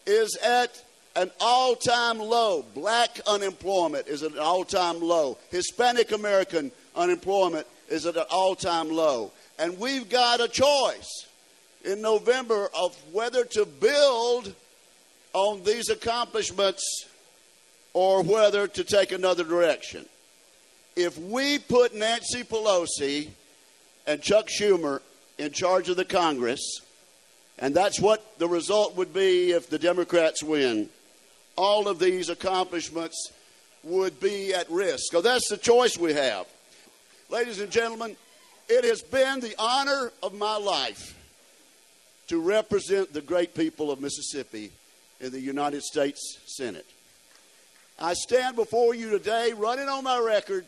is 0.06 0.36
at 0.36 0.82
an 1.16 1.30
all 1.40 1.74
time 1.74 2.18
low. 2.18 2.64
Black 2.74 3.20
unemployment 3.26 4.06
is 4.08 4.22
at 4.22 4.32
an 4.32 4.38
all 4.38 4.64
time 4.64 5.00
low. 5.00 5.38
Hispanic 5.50 6.12
American 6.12 6.72
unemployment 6.96 7.66
is 7.88 8.06
at 8.06 8.16
an 8.16 8.24
all 8.30 8.54
time 8.54 8.90
low. 8.90 9.32
And 9.58 9.78
we've 9.78 10.08
got 10.08 10.40
a 10.40 10.48
choice 10.48 11.26
in 11.84 12.00
November 12.00 12.68
of 12.78 12.96
whether 13.12 13.44
to 13.44 13.66
build 13.66 14.54
on 15.32 15.62
these 15.64 15.88
accomplishments 15.88 17.06
or 17.92 18.22
whether 18.22 18.66
to 18.66 18.84
take 18.84 19.12
another 19.12 19.44
direction. 19.44 20.06
If 20.96 21.18
we 21.18 21.58
put 21.58 21.94
Nancy 21.94 22.42
Pelosi 22.42 23.28
and 24.06 24.20
Chuck 24.20 24.48
Schumer 24.48 25.00
in 25.38 25.52
charge 25.52 25.88
of 25.88 25.96
the 25.96 26.04
Congress, 26.04 26.80
and 27.62 27.76
that's 27.76 28.00
what 28.00 28.38
the 28.40 28.48
result 28.48 28.96
would 28.96 29.14
be 29.14 29.52
if 29.52 29.70
the 29.70 29.78
Democrats 29.78 30.42
win, 30.42 30.88
all 31.56 31.86
of 31.86 32.00
these 32.00 32.28
accomplishments 32.28 33.30
would 33.84 34.18
be 34.18 34.52
at 34.52 34.68
risk. 34.68 35.12
So 35.12 35.20
that's 35.22 35.48
the 35.48 35.56
choice 35.56 35.96
we 35.96 36.12
have. 36.12 36.46
Ladies 37.30 37.60
and 37.60 37.70
gentlemen, 37.70 38.16
it 38.68 38.84
has 38.84 39.00
been 39.00 39.38
the 39.38 39.54
honor 39.60 40.10
of 40.24 40.34
my 40.34 40.56
life 40.56 41.16
to 42.26 42.40
represent 42.40 43.12
the 43.12 43.20
great 43.20 43.54
people 43.54 43.92
of 43.92 44.00
Mississippi 44.00 44.72
in 45.20 45.30
the 45.30 45.40
United 45.40 45.82
States 45.84 46.38
Senate. 46.46 46.86
I 47.96 48.14
stand 48.14 48.56
before 48.56 48.96
you 48.96 49.10
today 49.10 49.52
running 49.52 49.88
on 49.88 50.02
my 50.02 50.18
record 50.18 50.66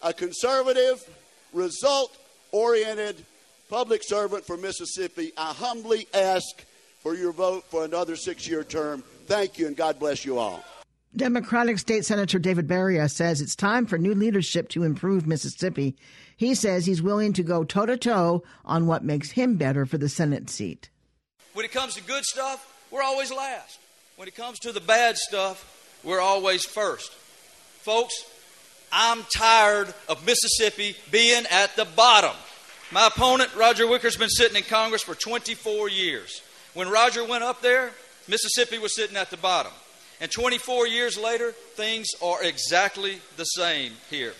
a 0.00 0.14
conservative, 0.14 1.04
result 1.52 2.16
oriented 2.50 3.26
public 3.70 4.02
servant 4.02 4.44
for 4.44 4.56
Mississippi. 4.56 5.32
I 5.38 5.52
humbly 5.52 6.08
ask 6.12 6.44
for 6.98 7.14
your 7.14 7.32
vote 7.32 7.64
for 7.70 7.84
another 7.84 8.16
six 8.16 8.46
year 8.46 8.64
term. 8.64 9.04
Thank 9.26 9.58
you, 9.58 9.68
and 9.68 9.76
God 9.76 9.98
bless 10.00 10.24
you 10.24 10.38
all. 10.38 10.62
Democratic 11.16 11.78
State 11.78 12.04
Senator 12.04 12.38
David 12.38 12.68
Baria 12.68 13.10
says 13.10 13.40
it's 13.40 13.56
time 13.56 13.86
for 13.86 13.96
new 13.96 14.14
leadership 14.14 14.68
to 14.70 14.82
improve 14.82 15.26
Mississippi. 15.26 15.96
He 16.36 16.54
says 16.54 16.84
he's 16.84 17.00
willing 17.00 17.32
to 17.34 17.42
go 17.42 17.64
toe 17.64 17.86
to 17.86 17.96
toe 17.96 18.42
on 18.64 18.86
what 18.86 19.04
makes 19.04 19.30
him 19.30 19.56
better 19.56 19.86
for 19.86 19.98
the 19.98 20.08
Senate 20.08 20.50
seat. 20.50 20.90
When 21.54 21.64
it 21.64 21.72
comes 21.72 21.94
to 21.94 22.02
good 22.02 22.24
stuff, 22.24 22.66
we're 22.90 23.02
always 23.02 23.32
last. 23.32 23.78
When 24.16 24.28
it 24.28 24.34
comes 24.36 24.58
to 24.60 24.72
the 24.72 24.80
bad 24.80 25.16
stuff, 25.16 26.00
we're 26.04 26.20
always 26.20 26.64
first. 26.64 27.12
Folks, 27.82 28.14
I'm 28.92 29.24
tired 29.34 29.92
of 30.08 30.26
Mississippi 30.26 30.96
being 31.10 31.44
at 31.50 31.74
the 31.76 31.84
bottom. 31.84 32.34
My 32.92 33.06
opponent, 33.06 33.54
Roger 33.54 33.86
Wicker's 33.86 34.16
been 34.16 34.28
sitting 34.28 34.56
in 34.56 34.64
Congress 34.64 35.02
for 35.02 35.14
24 35.14 35.88
years. 35.88 36.42
When 36.74 36.88
Roger 36.88 37.24
went 37.24 37.44
up 37.44 37.62
there, 37.62 37.92
Mississippi 38.26 38.78
was 38.78 38.96
sitting 38.96 39.16
at 39.16 39.30
the 39.30 39.36
bottom. 39.36 39.70
And 40.20 40.28
24 40.28 40.88
years 40.88 41.16
later, 41.16 41.52
things 41.52 42.08
are 42.20 42.42
exactly 42.42 43.20
the 43.36 43.44
same 43.44 43.92
here. 44.10 44.32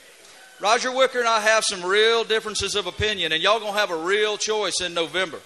Roger 0.60 0.90
Wicker 0.92 1.20
and 1.20 1.28
I 1.28 1.40
have 1.40 1.64
some 1.64 1.84
real 1.84 2.24
differences 2.24 2.74
of 2.74 2.86
opinion, 2.86 3.30
and 3.30 3.40
y'all 3.40 3.60
gonna 3.60 3.78
have 3.78 3.92
a 3.92 3.96
real 3.96 4.36
choice 4.36 4.80
in 4.80 4.94
November. 4.94 5.38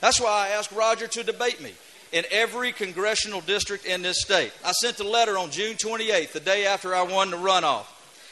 That's 0.00 0.20
why 0.20 0.46
I 0.46 0.48
asked 0.50 0.70
Roger 0.70 1.08
to 1.08 1.24
debate 1.24 1.60
me 1.60 1.74
in 2.12 2.24
every 2.30 2.70
congressional 2.70 3.40
district 3.40 3.84
in 3.84 4.02
this 4.02 4.22
state. 4.22 4.52
I 4.64 4.70
sent 4.72 4.96
the 4.96 5.04
letter 5.04 5.36
on 5.36 5.50
June 5.50 5.74
28th, 5.76 6.32
the 6.32 6.40
day 6.40 6.66
after 6.66 6.94
I 6.94 7.02
won 7.02 7.30
the 7.30 7.36
runoff. 7.36 7.86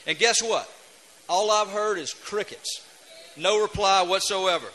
And 0.06 0.16
guess 0.16 0.40
what? 0.40 0.72
All 1.28 1.50
I've 1.50 1.70
heard 1.70 1.98
is 1.98 2.14
crickets. 2.14 2.82
No 3.36 3.60
reply 3.60 4.02
whatsoever. 4.02 4.66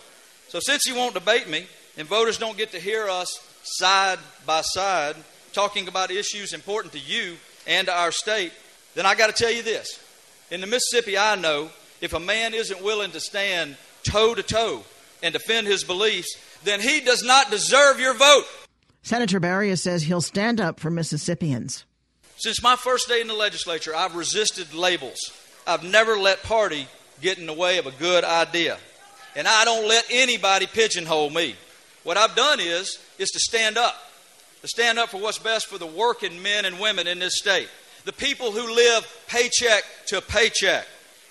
So 0.50 0.60
since 0.60 0.84
he 0.86 0.94
won't 0.94 1.14
debate 1.14 1.50
me, 1.50 1.68
and 1.98 2.08
voters 2.08 2.38
don't 2.38 2.58
get 2.58 2.72
to 2.72 2.80
hear 2.80 3.10
us 3.10 3.28
side 3.64 4.20
by 4.46 4.62
side 4.62 5.16
talking 5.52 5.88
about 5.88 6.12
issues 6.12 6.54
important 6.54 6.94
to 6.94 7.00
you 7.00 7.36
and 7.66 7.88
to 7.88 7.94
our 7.94 8.12
state, 8.12 8.54
then 8.96 9.06
I 9.06 9.16
got 9.16 9.28
to 9.28 9.44
tell 9.44 9.52
you 9.52 9.64
this. 9.64 10.00
In 10.52 10.62
the 10.62 10.68
Mississippi 10.68 11.18
I 11.18 11.36
know, 11.36 11.70
if 12.00 12.14
a 12.14 12.20
man 12.20 12.54
isn't 12.54 12.84
willing 12.84 13.12
to 13.12 13.20
stand 13.20 13.76
toe 14.04 14.36
to 14.36 14.44
toe 14.44 14.84
and 15.22 15.34
defend 15.34 15.68
his 15.68 15.84
beliefs, 15.84 16.38
then 16.64 16.80
he 16.80 17.02
does 17.02 17.24
not 17.24 17.50
deserve 17.50 18.00
your 18.00 18.14
vote. 18.14 18.46
Senator 19.02 19.40
Baria 19.40 19.78
says 19.78 20.04
he'll 20.04 20.22
stand 20.22 20.62
up 20.62 20.80
for 20.80 20.90
Mississippians. 20.90 21.86
Since 22.38 22.62
my 22.62 22.76
first 22.76 23.08
day 23.08 23.20
in 23.20 23.28
the 23.28 23.34
legislature, 23.34 23.96
I've 23.96 24.16
resisted 24.16 24.74
labels. 24.74 25.18
I've 25.66 25.84
never 25.84 26.18
let 26.18 26.44
party 26.44 26.88
get 27.22 27.38
in 27.38 27.46
the 27.46 27.54
way 27.54 27.78
of 27.78 27.88
a 27.88 27.92
good 27.92 28.24
idea. 28.24 28.78
And 29.36 29.48
I 29.48 29.66
don't 29.66 29.88
let 29.88 30.06
anybody 30.10 30.68
pigeonhole 30.68 31.30
me. 31.30 31.56
What 32.04 32.18
I've 32.18 32.36
done 32.36 32.60
is 32.60 33.00
is 33.18 33.30
to 33.30 33.40
stand 33.40 33.78
up. 33.78 33.96
To 34.62 34.68
stand 34.68 34.98
up 34.98 35.10
for 35.10 35.22
what's 35.22 35.38
best 35.38 35.68
for 35.68 35.78
the 35.78 35.86
working 35.86 36.42
men 36.42 36.66
and 36.66 36.80
women 36.80 37.08
in 37.08 37.20
this 37.20 37.38
state. 37.38 37.70
The 38.06 38.14
people 38.14 38.52
who 38.52 38.74
live 38.74 39.06
paycheck 39.28 39.84
to 40.08 40.22
paycheck. 40.22 40.88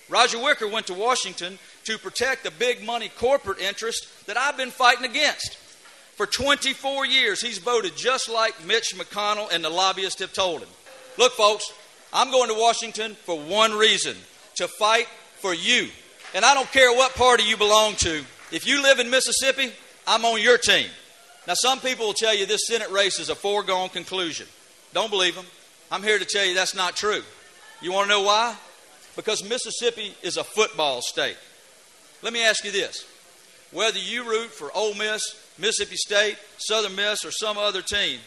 Roger 0.09 0.41
Wicker 0.41 0.67
went 0.67 0.87
to 0.87 0.93
Washington 0.93 1.59
to 1.83 1.97
protect 1.97 2.43
the 2.43 2.51
big 2.51 2.83
money 2.83 3.09
corporate 3.09 3.59
interest 3.59 4.27
that 4.27 4.37
I've 4.37 4.57
been 4.57 4.71
fighting 4.71 5.05
against. 5.05 5.57
For 6.15 6.25
24 6.25 7.05
years, 7.05 7.41
he's 7.41 7.57
voted 7.57 7.95
just 7.95 8.29
like 8.29 8.65
Mitch 8.65 8.95
McConnell 8.95 9.51
and 9.51 9.63
the 9.63 9.69
lobbyists 9.69 10.21
have 10.21 10.33
told 10.33 10.61
him. 10.61 10.69
Look, 11.17 11.33
folks, 11.33 11.71
I'm 12.13 12.31
going 12.31 12.49
to 12.49 12.55
Washington 12.55 13.15
for 13.15 13.37
one 13.39 13.73
reason 13.73 14.15
to 14.55 14.67
fight 14.67 15.07
for 15.39 15.53
you. 15.53 15.89
And 16.33 16.43
I 16.43 16.53
don't 16.53 16.71
care 16.71 16.91
what 16.91 17.15
party 17.15 17.43
you 17.43 17.57
belong 17.57 17.95
to. 17.95 18.23
If 18.51 18.67
you 18.67 18.81
live 18.81 18.99
in 18.99 19.09
Mississippi, 19.09 19.71
I'm 20.05 20.25
on 20.25 20.41
your 20.41 20.57
team. 20.57 20.87
Now, 21.47 21.53
some 21.53 21.79
people 21.79 22.07
will 22.07 22.13
tell 22.13 22.35
you 22.35 22.45
this 22.45 22.67
Senate 22.67 22.91
race 22.91 23.19
is 23.19 23.29
a 23.29 23.35
foregone 23.35 23.89
conclusion. 23.89 24.47
Don't 24.93 25.09
believe 25.09 25.35
them. 25.35 25.45
I'm 25.91 26.03
here 26.03 26.19
to 26.19 26.25
tell 26.25 26.45
you 26.45 26.53
that's 26.53 26.75
not 26.75 26.95
true. 26.95 27.23
You 27.81 27.93
want 27.93 28.09
to 28.09 28.09
know 28.09 28.23
why? 28.23 28.55
Because 29.15 29.47
Mississippi 29.47 30.13
is 30.21 30.37
a 30.37 30.43
football 30.43 31.01
state. 31.01 31.37
Let 32.21 32.33
me 32.33 32.43
ask 32.43 32.65
you 32.65 32.71
this 32.71 33.05
whether 33.71 33.99
you 33.99 34.23
root 34.23 34.49
for 34.49 34.71
Ole 34.75 34.93
Miss, 34.95 35.21
Mississippi 35.57 35.95
State, 35.97 36.37
Southern 36.57 36.95
Miss, 36.95 37.25
or 37.25 37.31
some 37.31 37.57
other 37.57 37.81
team, 37.81 38.19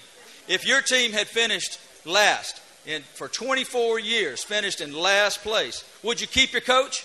if 0.49 0.67
your 0.67 0.83
team 0.83 1.12
had 1.12 1.29
finished 1.29 1.79
last, 2.05 2.61
and 2.87 3.04
for 3.04 3.28
24 3.28 3.99
years 3.99 4.42
finished 4.42 4.80
in 4.80 4.92
last 4.92 5.42
place. 5.42 5.84
Would 6.02 6.20
you 6.20 6.26
keep 6.26 6.52
your 6.52 6.62
coach? 6.62 7.04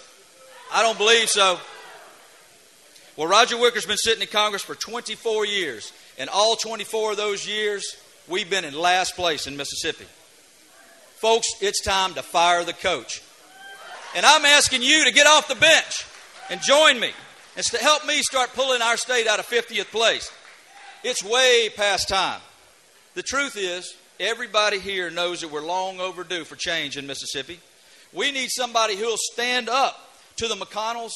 I 0.73 0.81
don't 0.81 0.97
believe 0.97 1.29
so. 1.29 1.59
Well, 3.17 3.27
Roger 3.27 3.57
Wicker's 3.57 3.85
been 3.85 3.97
sitting 3.97 4.21
in 4.21 4.27
Congress 4.27 4.61
for 4.61 4.75
24 4.75 5.45
years. 5.45 5.93
And 6.17 6.29
all 6.29 6.55
24 6.55 7.11
of 7.11 7.17
those 7.17 7.47
years, 7.47 7.97
we've 8.27 8.49
been 8.49 8.65
in 8.65 8.73
last 8.73 9.15
place 9.15 9.47
in 9.47 9.57
Mississippi. 9.57 10.05
Folks, 11.15 11.47
it's 11.61 11.81
time 11.81 12.13
to 12.13 12.21
fire 12.21 12.63
the 12.63 12.73
coach. 12.73 13.21
And 14.15 14.25
I'm 14.25 14.45
asking 14.45 14.81
you 14.81 15.05
to 15.05 15.11
get 15.11 15.27
off 15.27 15.47
the 15.47 15.55
bench 15.55 16.05
and 16.49 16.61
join 16.61 16.99
me 16.99 17.11
and 17.55 17.65
to 17.65 17.77
help 17.77 18.05
me 18.05 18.21
start 18.21 18.53
pulling 18.53 18.81
our 18.81 18.97
state 18.97 19.27
out 19.27 19.39
of 19.39 19.47
50th 19.47 19.91
place. 19.91 20.31
It's 21.03 21.23
way 21.23 21.69
past 21.75 22.09
time. 22.09 22.41
The 23.13 23.23
truth 23.23 23.55
is, 23.57 23.95
everybody 24.19 24.79
here 24.79 25.09
knows 25.09 25.41
that 25.41 25.51
we're 25.51 25.65
long 25.65 25.99
overdue 25.99 26.43
for 26.43 26.55
change 26.55 26.97
in 26.97 27.07
Mississippi. 27.07 27.59
We 28.13 28.31
need 28.31 28.49
somebody 28.49 28.95
who'll 28.95 29.17
stand 29.17 29.69
up 29.69 30.15
to 30.37 30.47
the 30.47 30.55
McConnells 30.55 31.11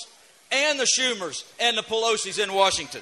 and 0.51 0.79
the 0.79 0.87
Schumers 0.97 1.43
and 1.59 1.77
the 1.77 1.81
Pelosi's 1.81 2.39
in 2.39 2.53
Washington. 2.53 3.01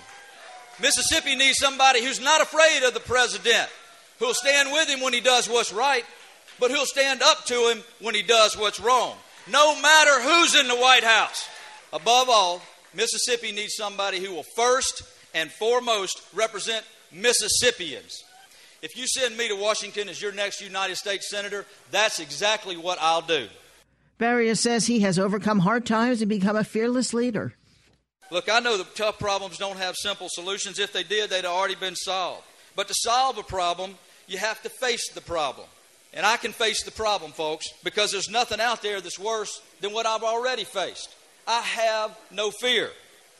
Mississippi 0.79 1.35
needs 1.35 1.57
somebody 1.57 2.03
who's 2.03 2.21
not 2.21 2.41
afraid 2.41 2.83
of 2.85 2.93
the 2.93 2.99
president, 2.99 3.69
who'll 4.19 4.33
stand 4.33 4.71
with 4.71 4.87
him 4.89 5.01
when 5.01 5.13
he 5.13 5.21
does 5.21 5.49
what's 5.49 5.73
right, 5.73 6.05
but 6.59 6.69
who'll 6.71 6.85
stand 6.85 7.21
up 7.21 7.45
to 7.45 7.69
him 7.69 7.83
when 7.99 8.13
he 8.13 8.21
does 8.21 8.57
what's 8.57 8.79
wrong, 8.79 9.15
no 9.49 9.79
matter 9.81 10.21
who's 10.21 10.55
in 10.55 10.67
the 10.67 10.75
White 10.75 11.03
House. 11.03 11.47
Above 11.93 12.29
all, 12.29 12.61
Mississippi 12.93 13.51
needs 13.51 13.75
somebody 13.75 14.19
who 14.19 14.33
will 14.33 14.43
first 14.43 15.03
and 15.33 15.51
foremost 15.51 16.21
represent 16.33 16.85
Mississippians. 17.11 18.23
If 18.87 18.95
you 18.95 19.05
send 19.05 19.35
me 19.35 19.49
to 19.49 19.53
Washington 19.53 20.07
as 20.07 20.21
your 20.21 20.31
next 20.31 20.61
United 20.61 20.95
States 20.95 21.29
Senator, 21.29 21.65
that's 21.91 22.21
exactly 22.21 22.77
what 22.77 22.97
I'll 23.01 23.21
do. 23.21 23.49
Barrios 24.17 24.61
says 24.61 24.87
he 24.87 25.01
has 25.01 25.19
overcome 25.19 25.59
hard 25.59 25.85
times 25.85 26.21
and 26.21 26.29
become 26.29 26.55
a 26.55 26.63
fearless 26.63 27.13
leader. 27.13 27.53
Look, 28.31 28.47
I 28.47 28.61
know 28.61 28.77
that 28.77 28.95
tough 28.95 29.19
problems 29.19 29.57
don't 29.57 29.75
have 29.75 29.95
simple 29.97 30.29
solutions. 30.29 30.79
If 30.79 30.93
they 30.93 31.03
did, 31.03 31.29
they'd 31.29 31.43
already 31.43 31.75
been 31.75 31.97
solved. 31.97 32.43
But 32.77 32.87
to 32.87 32.93
solve 32.99 33.37
a 33.37 33.43
problem, 33.43 33.95
you 34.25 34.37
have 34.37 34.63
to 34.63 34.69
face 34.69 35.11
the 35.11 35.19
problem. 35.19 35.67
And 36.13 36.25
I 36.25 36.37
can 36.37 36.53
face 36.53 36.83
the 36.83 36.91
problem, 36.91 37.33
folks, 37.33 37.65
because 37.83 38.13
there's 38.13 38.29
nothing 38.29 38.61
out 38.61 38.81
there 38.81 39.01
that's 39.01 39.19
worse 39.19 39.61
than 39.81 39.91
what 39.91 40.05
I've 40.05 40.23
already 40.23 40.63
faced. 40.63 41.13
I 41.45 41.59
have 41.59 42.17
no 42.31 42.51
fear. 42.51 42.89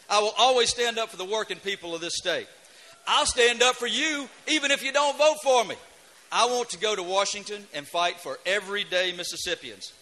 I 0.10 0.20
will 0.20 0.34
always 0.38 0.72
stand 0.72 1.00
up 1.00 1.08
for 1.08 1.18
the 1.18 1.24
working 1.24 1.60
people 1.60 1.96
of 1.96 2.02
this 2.02 2.18
state. 2.18 2.48
I'll 3.08 3.26
stand 3.26 3.64
up 3.64 3.76
for 3.76 3.88
you 3.88 4.28
even 4.48 4.72
if 4.72 4.84
you 4.84 4.92
don't 4.92 5.18
vote 5.18 5.38
for 5.44 5.64
me. 5.64 5.76
I 6.32 6.46
want 6.46 6.70
to 6.72 6.78
go 6.78 6.96
to 6.96 7.04
Washington 7.04 7.66
and 7.74 7.88
fight 7.88 8.20
for 8.20 8.38
everyday 8.46 9.14
Mississippians. 9.14 9.94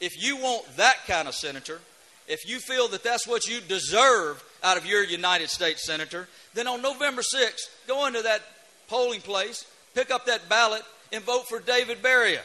If 0.00 0.22
you 0.22 0.36
want 0.38 0.64
that 0.76 0.96
kind 1.06 1.28
of 1.28 1.34
senator, 1.34 1.80
if 2.26 2.48
you 2.48 2.58
feel 2.58 2.88
that 2.88 3.04
that's 3.04 3.26
what 3.26 3.46
you 3.46 3.60
deserve 3.60 4.42
out 4.62 4.78
of 4.78 4.86
your 4.86 5.04
United 5.04 5.50
States 5.50 5.84
senator, 5.84 6.26
then 6.54 6.66
on 6.66 6.80
November 6.80 7.20
6th, 7.20 7.68
go 7.86 8.06
into 8.06 8.22
that 8.22 8.40
polling 8.88 9.20
place, 9.20 9.66
pick 9.94 10.10
up 10.10 10.24
that 10.26 10.48
ballot, 10.48 10.82
and 11.12 11.22
vote 11.22 11.46
for 11.48 11.60
David 11.60 12.02
Baria. 12.02 12.40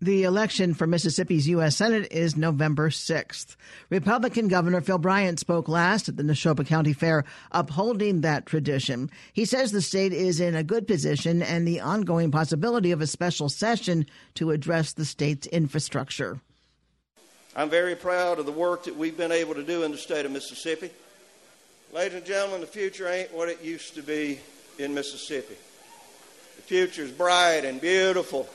The 0.00 0.22
election 0.22 0.74
for 0.74 0.86
Mississippi's 0.86 1.48
U.S. 1.48 1.76
Senate 1.76 2.06
is 2.12 2.36
November 2.36 2.88
6th. 2.88 3.56
Republican 3.90 4.46
Governor 4.46 4.80
Phil 4.80 4.98
Bryant 4.98 5.40
spoke 5.40 5.68
last 5.68 6.08
at 6.08 6.16
the 6.16 6.22
Neshoba 6.22 6.64
County 6.64 6.92
Fair, 6.92 7.24
upholding 7.50 8.20
that 8.20 8.46
tradition. 8.46 9.10
He 9.32 9.44
says 9.44 9.72
the 9.72 9.82
state 9.82 10.12
is 10.12 10.38
in 10.38 10.54
a 10.54 10.62
good 10.62 10.86
position 10.86 11.42
and 11.42 11.66
the 11.66 11.80
ongoing 11.80 12.30
possibility 12.30 12.92
of 12.92 13.00
a 13.00 13.08
special 13.08 13.48
session 13.48 14.06
to 14.34 14.52
address 14.52 14.92
the 14.92 15.04
state's 15.04 15.48
infrastructure. 15.48 16.40
I'm 17.56 17.68
very 17.68 17.96
proud 17.96 18.38
of 18.38 18.46
the 18.46 18.52
work 18.52 18.84
that 18.84 18.96
we've 18.96 19.16
been 19.16 19.32
able 19.32 19.54
to 19.54 19.64
do 19.64 19.82
in 19.82 19.90
the 19.90 19.98
state 19.98 20.24
of 20.24 20.30
Mississippi. 20.30 20.90
Ladies 21.92 22.18
and 22.18 22.24
gentlemen, 22.24 22.60
the 22.60 22.68
future 22.68 23.08
ain't 23.08 23.34
what 23.34 23.48
it 23.48 23.62
used 23.62 23.96
to 23.96 24.02
be 24.02 24.38
in 24.78 24.94
Mississippi. 24.94 25.56
The 26.54 26.62
future 26.62 27.02
is 27.02 27.10
bright 27.10 27.64
and 27.64 27.80
beautiful 27.80 28.48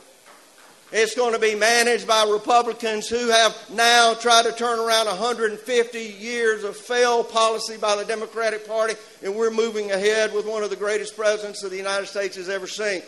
it's 0.94 1.16
going 1.16 1.34
to 1.34 1.40
be 1.40 1.56
managed 1.56 2.08
by 2.08 2.24
Republicans 2.32 3.10
who 3.10 3.30
have 3.30 3.58
now 3.72 4.14
tried 4.14 4.46
to 4.46 4.52
turn 4.52 4.78
around 4.78 5.08
150 5.08 6.00
years 6.00 6.64
of 6.64 6.78
failed 6.78 7.30
policy 7.32 7.78
by 7.78 7.96
the 7.96 8.06
Democratic 8.06 8.68
Party, 8.68 8.94
and 9.24 9.36
we're 9.36 9.50
moving 9.50 9.92
ahead 9.92 10.32
with 10.34 10.46
one 10.46 10.64
of 10.64 10.70
the 10.70 10.76
greatest 10.76 11.16
presidents 11.16 11.62
that 11.62 11.70
the 11.70 11.78
United 11.78 12.06
States 12.06 12.36
has 12.36 12.48
ever 12.48 12.68
seen. 12.68 13.02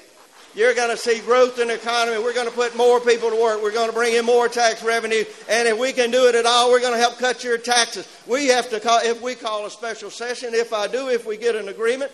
You're 0.56 0.74
going 0.74 0.90
to 0.90 0.98
see 0.98 1.20
growth 1.20 1.60
in 1.60 1.68
the 1.68 1.76
economy. 1.76 2.18
We're 2.18 2.34
going 2.34 2.48
to 2.48 2.56
put 2.56 2.76
more 2.76 3.00
people 3.02 3.30
to 3.30 3.36
work. 3.36 3.62
We're 3.62 3.72
going 3.72 3.90
to 3.90 3.96
bring 3.96 4.16
in 4.16 4.26
more 4.26 4.48
tax 4.48 4.82
revenue. 4.84 5.26
And 5.50 5.68
if 5.68 5.78
we 5.78 5.92
can 5.92 6.12
do 6.12 6.28
it 6.28 6.34
at 6.34 6.46
all, 6.46 6.72
we're 6.72 6.80
going 6.80 6.94
to 6.94 7.00
help 7.00 7.20
cut 7.20 7.44
your 7.44 7.58
taxes. 7.58 8.08
We 8.26 8.48
have 8.48 8.70
to 8.70 8.80
call, 8.80 9.02
if 9.04 9.22
we 9.22 9.36
call 9.36 9.66
a 9.66 9.70
special 9.70 10.10
session, 10.10 10.54
if 10.54 10.72
I 10.74 10.88
do, 10.88 11.10
if 11.10 11.28
we 11.28 11.36
get 11.36 11.56
an 11.56 11.68
agreement, 11.68 12.12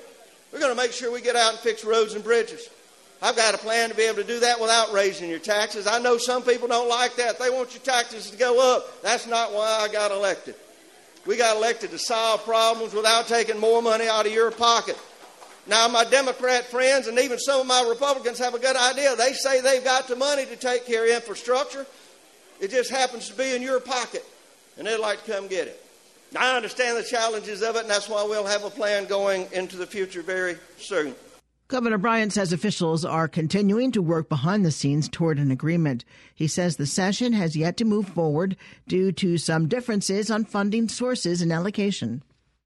we're 0.51 0.60
going 0.60 0.75
to 0.75 0.81
make 0.81 0.91
sure 0.91 1.13
we 1.13 1.21
get 1.21 1.36
out 1.36 1.51
and 1.51 1.60
fix 1.60 1.86
roads 1.86 2.15
and 2.15 2.23
bridges. 2.23 2.67
I've 3.21 3.36
got 3.36 3.53
a 3.53 3.57
plan 3.60 3.89
to 3.89 3.95
be 3.95 4.03
able 4.03 4.17
to 4.17 4.23
do 4.23 4.39
that 4.39 4.60
without 4.60 4.91
raising 4.93 5.29
your 5.29 5.39
taxes. 5.39 5.86
I 5.86 5.99
know 5.99 6.17
some 6.17 6.41
people 6.41 6.67
don't 6.67 6.89
like 6.89 7.15
that. 7.17 7.38
They 7.38 7.51
want 7.51 7.73
your 7.73 7.84
taxes 7.84 8.31
to 8.31 8.38
go 8.38 8.75
up. 8.75 9.03
That's 9.03 9.27
not 9.27 9.53
why 9.53 9.79
I 9.81 9.88
got 9.89 10.12
elected. 10.12 10.55
We 11.27 11.38
got 11.38 11.55
elected 11.55 11.91
to 11.91 11.99
solve 11.99 12.43
problems 12.43 12.93
without 12.93 13.27
taking 13.27 13.60
more 13.60 13.81
money 13.81 14.07
out 14.07 14.25
of 14.25 14.34
your 14.34 14.49
pocket. 14.49 14.97
Now, 15.67 15.88
my 15.88 16.03
Democrat 16.03 16.65
friends 16.65 17.05
and 17.05 17.19
even 17.19 17.38
some 17.38 17.62
of 17.62 17.67
my 17.67 17.86
Republicans 17.88 18.39
have 18.39 18.55
a 18.55 18.60
good 18.60 18.75
idea. 18.75 19.15
They 19.15 19.34
say 19.34 19.62
they've 19.62 19.84
got 19.84 20.07
the 20.07 20.15
money 20.15 20.45
to 20.47 20.55
take 20.55 20.88
care 20.88 21.05
of 21.05 21.12
infrastructure. 21.12 21.86
It 22.60 22.71
just 22.71 22.89
happens 22.89 23.29
to 23.29 23.36
be 23.36 23.55
in 23.55 23.62
your 23.62 23.79
pocket, 23.79 24.25
and 24.77 24.88
they'd 24.88 24.97
like 24.97 25.23
to 25.25 25.31
come 25.31 25.47
get 25.47 25.67
it. 25.67 25.84
Now, 26.31 26.53
I 26.53 26.55
understand 26.55 26.97
the 26.97 27.03
challenges 27.03 27.62
of 27.62 27.75
it, 27.75 27.81
and 27.81 27.89
that's 27.89 28.10
why 28.10 28.23
we'll 28.23 28.47
have 28.47 28.63
a 28.63 28.71
plan 28.71 29.05
going 29.05 29.47
into 29.51 29.77
the 29.77 29.86
future 29.86 30.23
very 30.23 30.57
soon. 30.77 31.13
Governor 31.71 31.99
Bryant 31.99 32.34
says 32.34 32.51
officials 32.51 33.05
are 33.05 33.29
continuing 33.29 33.93
to 33.93 34.01
work 34.01 34.27
behind 34.27 34.65
the 34.65 34.71
scenes 34.71 35.07
toward 35.07 35.39
an 35.39 35.51
agreement. 35.51 36.03
He 36.36 36.45
says 36.45 36.75
the 36.75 36.86
session 36.86 37.31
has 37.31 37.55
yet 37.55 37.77
to 37.77 37.86
move 37.86 38.10
forward 38.10 38.57
due 38.89 39.13
to 39.13 39.38
some 39.38 39.69
differences 39.69 40.29
on 40.29 40.43
funding 40.43 40.89
sources 40.89 41.41
and 41.41 41.49
allocation. 41.49 42.23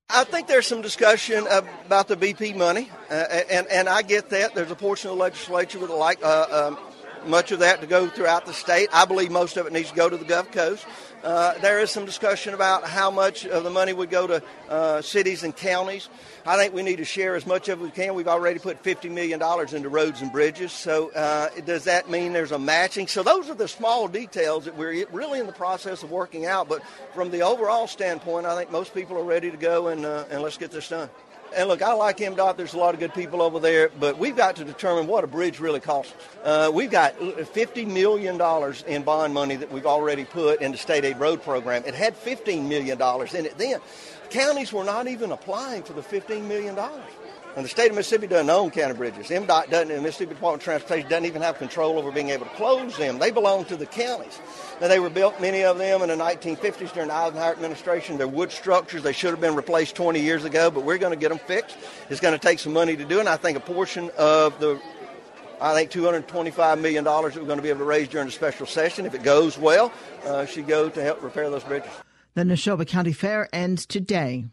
I 0.10 0.24
think 0.24 0.48
there's 0.48 0.66
some 0.66 0.82
discussion 0.82 1.46
about 1.48 2.08
the 2.08 2.18
BP 2.18 2.56
money, 2.56 2.90
uh, 3.12 3.44
and, 3.48 3.68
and 3.68 3.88
I 3.88 4.02
get 4.02 4.30
that. 4.30 4.56
There's 4.56 4.72
a 4.72 4.76
portion 4.76 5.12
of 5.12 5.18
the 5.18 5.22
legislature 5.22 5.78
would 5.78 5.92
like 5.92 6.24
uh, 6.24 6.74
um, 6.74 7.30
much 7.30 7.52
of 7.52 7.60
that 7.60 7.82
to 7.82 7.88
go 7.88 8.08
throughout 8.08 8.48
the 8.48 8.54
state. 8.54 8.90
I 8.92 9.06
believe 9.06 9.30
most 9.30 9.56
of 9.56 9.68
it 9.68 9.74
needs 9.74 9.92
to 9.92 9.96
go 9.96 10.10
to 10.10 10.18
the 10.18 10.26
Gulf 10.26 10.52
Coast. 10.52 10.84
Uh, 11.26 11.58
there 11.58 11.80
is 11.80 11.90
some 11.90 12.06
discussion 12.06 12.54
about 12.54 12.88
how 12.88 13.10
much 13.10 13.48
of 13.48 13.64
the 13.64 13.70
money 13.72 13.92
would 13.92 14.12
go 14.12 14.28
to 14.28 14.44
uh, 14.70 15.02
cities 15.02 15.42
and 15.42 15.56
counties. 15.58 16.08
I 16.46 16.56
think 16.56 16.72
we 16.72 16.84
need 16.84 16.98
to 16.98 17.04
share 17.04 17.36
as 17.36 17.48
much 17.48 17.68
of 17.68 17.80
it 17.80 17.82
as 17.82 17.90
we 17.90 17.92
can. 17.96 18.14
We've 18.14 18.28
already 18.28 18.60
put 18.60 18.84
$50 18.84 19.10
million 19.10 19.42
into 19.76 19.90
roads 19.90 20.22
and 20.22 20.32
bridges. 20.32 20.72
So, 20.72 21.12
uh, 21.14 21.50
does 21.66 21.86
that 21.86 22.12
mean 22.12 22.34
there's 22.34 22.52
a 22.52 22.60
matching? 22.60 23.08
So, 23.08 23.24
those 23.24 23.50
are 23.50 23.56
the 23.56 23.68
small 23.68 24.08
details 24.08 24.66
that 24.66 24.78
we're 24.78 25.08
really 25.12 25.40
in 25.40 25.48
the 25.48 25.52
process 25.52 26.04
of 26.04 26.12
working 26.12 26.46
out. 26.46 26.70
But 26.70 26.84
from 27.16 27.32
the 27.32 27.42
overall 27.42 27.88
standpoint, 27.88 28.46
I 28.46 28.56
think 28.56 28.72
most 28.72 28.94
people 28.94 29.18
are 29.18 29.24
ready 29.24 29.50
to 29.50 29.58
go 29.58 29.88
and, 29.88 30.06
uh, 30.06 30.26
and 30.30 30.44
let's 30.44 30.60
get 30.60 30.70
this 30.70 30.90
done. 30.90 31.10
And 31.56 31.70
look, 31.70 31.82
I 31.82 31.94
like 31.94 32.18
MDOT. 32.18 32.58
There's 32.58 32.74
a 32.74 32.78
lot 32.78 32.94
of 32.94 33.00
good 33.00 33.14
people 33.14 33.42
over 33.42 33.60
there, 33.60 33.90
but 34.00 34.18
we've 34.18 34.36
got 34.36 34.58
to 34.58 34.66
determine 34.66 35.08
what 35.08 35.24
a 35.24 35.28
bridge 35.28 35.60
really 35.60 35.80
costs. 35.80 36.14
Uh, 36.44 36.72
we've 36.74 36.92
got 36.92 37.18
$50 37.20 37.88
million 37.88 38.36
in 38.88 39.04
bond 39.04 39.34
money 39.34 39.56
that 39.56 39.72
we've 39.72 39.86
already 39.86 40.26
put 40.26 40.62
in 40.62 40.72
the 40.72 40.78
state 40.78 41.06
aid 41.06 41.18
road 41.18 41.42
program. 41.44 41.84
It 41.86 41.96
had 41.96 42.16
$15 42.16 42.68
million 42.68 43.02
in 43.02 43.46
it 43.46 43.58
then. 43.58 43.80
Counties 44.30 44.74
were 44.74 44.84
not 44.84 45.08
even 45.08 45.32
applying 45.32 45.84
for 45.84 45.94
the 45.94 46.02
$15 46.02 46.46
million. 46.46 46.78
And 47.56 47.64
the 47.64 47.70
state 47.70 47.90
of 47.90 47.96
Mississippi 47.96 48.28
doesn't 48.28 48.50
own 48.50 48.70
county 48.72 48.94
bridges. 48.94 49.28
MDOT 49.28 49.70
doesn't, 49.70 49.88
the 49.88 50.02
Mississippi 50.02 50.34
Department 50.34 50.62
of 50.62 50.66
Transportation 50.66 51.10
doesn't 51.10 51.26
even 51.26 51.42
have 51.42 51.58
control 51.58 51.98
over 51.98 52.12
being 52.12 52.30
able 52.30 52.46
to 52.46 52.52
close 52.56 52.98
them. 52.98 53.18
They 53.18 53.32
belong 53.32 53.64
to 53.66 53.78
the 53.78 53.86
counties. 53.86 54.40
Now, 54.82 54.90
they 54.90 55.00
were 55.00 55.10
built, 55.10 55.40
many 55.40 55.64
of 55.64 55.78
them, 55.78 56.02
in 56.02 56.10
the 56.10 56.16
1950s 56.16 56.92
during 56.94 57.08
the 57.08 57.14
Eisenhower 57.14 57.54
administration. 57.54 58.18
They're 58.18 58.28
wood 58.28 58.52
structures. 58.52 59.04
They 59.04 59.14
should 59.14 59.32
have 59.32 59.40
been 59.40 59.56
replaced 59.56 59.96
20 59.96 60.20
years 60.20 60.44
ago, 60.44 60.70
but 60.70 60.84
we're 60.84 60.98
going 60.98 61.14
to 61.14 61.20
get 61.20 61.30
them 61.30 61.40
fixed. 61.40 61.78
It's 62.10 62.20
going 62.20 62.34
to 62.34 62.40
take 62.40 62.60
some 62.60 62.74
money 62.74 62.98
to 62.98 63.06
do 63.06 63.18
it, 63.18 63.22
and 63.22 63.30
I 63.30 63.38
think 63.38 63.58
a 63.58 63.62
portion 63.62 64.12
of 64.18 64.60
the 64.60 64.82
I 65.62 65.74
think 65.74 65.90
$225 65.92 66.82
million 66.82 67.06
that 67.06 67.24
we're 67.24 67.32
going 67.32 67.58
to 67.58 67.62
be 67.62 67.70
able 67.70 67.80
to 67.80 67.86
raise 67.86 68.10
during 68.10 68.28
the 68.28 68.32
special 68.34 68.66
session, 68.66 69.06
if 69.06 69.14
it 69.14 69.24
goes 69.24 69.58
well, 69.58 69.92
uh, 70.26 70.46
should 70.46 70.68
go 70.68 70.90
to 70.90 71.02
help 71.02 71.24
repair 71.24 71.50
those 71.50 71.64
bridges. 71.64 71.90
The 72.34 72.44
Neshoba 72.44 72.86
County 72.86 73.14
Fair 73.14 73.48
ends 73.54 73.86
today. 73.86 74.46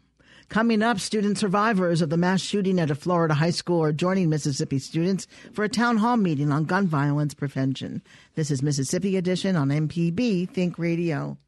Coming 0.53 0.83
up, 0.83 0.99
student 0.99 1.39
survivors 1.39 2.03
of 2.03 2.11
the 2.11 2.15
mass 2.15 2.39
shooting 2.39 2.79
at 2.79 2.91
a 2.91 2.95
Florida 2.95 3.33
high 3.33 3.49
school 3.49 3.83
are 3.83 3.91
joining 3.91 4.29
Mississippi 4.29 4.77
students 4.77 5.25
for 5.51 5.63
a 5.63 5.67
town 5.67 5.97
hall 5.97 6.15
meeting 6.15 6.51
on 6.51 6.65
gun 6.65 6.85
violence 6.85 7.33
prevention. 7.33 8.03
This 8.35 8.51
is 8.51 8.61
Mississippi 8.61 9.17
Edition 9.17 9.55
on 9.55 9.69
MPB 9.69 10.47
Think 10.47 10.77
Radio. 10.77 11.39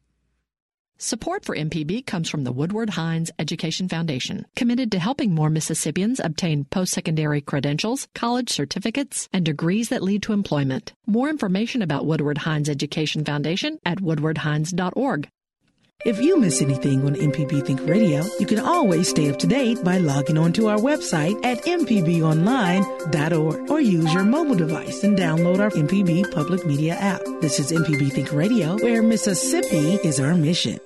Support 0.98 1.44
for 1.44 1.54
MPB 1.54 2.04
comes 2.04 2.28
from 2.28 2.42
the 2.42 2.50
Woodward 2.50 2.90
Hines 2.90 3.30
Education 3.38 3.88
Foundation, 3.88 4.44
committed 4.56 4.90
to 4.90 4.98
helping 4.98 5.32
more 5.32 5.50
Mississippians 5.50 6.18
obtain 6.18 6.64
post 6.64 6.92
secondary 6.92 7.40
credentials, 7.40 8.08
college 8.12 8.50
certificates, 8.50 9.28
and 9.32 9.44
degrees 9.44 9.88
that 9.90 10.02
lead 10.02 10.24
to 10.24 10.32
employment. 10.32 10.94
More 11.06 11.30
information 11.30 11.80
about 11.80 12.06
Woodward 12.06 12.38
Hines 12.38 12.68
Education 12.68 13.24
Foundation 13.24 13.78
at 13.84 13.98
woodwardhines.org. 13.98 15.28
If 16.04 16.20
you 16.20 16.38
miss 16.38 16.60
anything 16.62 17.04
on 17.06 17.14
MPB 17.14 17.64
Think 17.66 17.80
Radio, 17.88 18.22
you 18.38 18.44
can 18.46 18.60
always 18.60 19.08
stay 19.08 19.30
up 19.30 19.38
to 19.40 19.46
date 19.46 19.82
by 19.82 19.96
logging 19.98 20.36
on 20.36 20.52
to 20.52 20.68
our 20.68 20.76
website 20.76 21.42
at 21.44 21.64
mpbonline.org 21.64 23.70
or 23.70 23.80
use 23.80 24.12
your 24.12 24.22
mobile 24.24 24.54
device 24.54 25.02
and 25.04 25.16
download 25.18 25.58
our 25.58 25.70
MPB 25.70 26.30
public 26.32 26.64
media 26.66 26.94
app. 26.94 27.22
This 27.40 27.58
is 27.58 27.72
MPB 27.72 28.12
Think 28.12 28.30
Radio, 28.32 28.76
where 28.76 29.02
Mississippi 29.02 29.94
is 30.06 30.20
our 30.20 30.34
mission. 30.34 30.78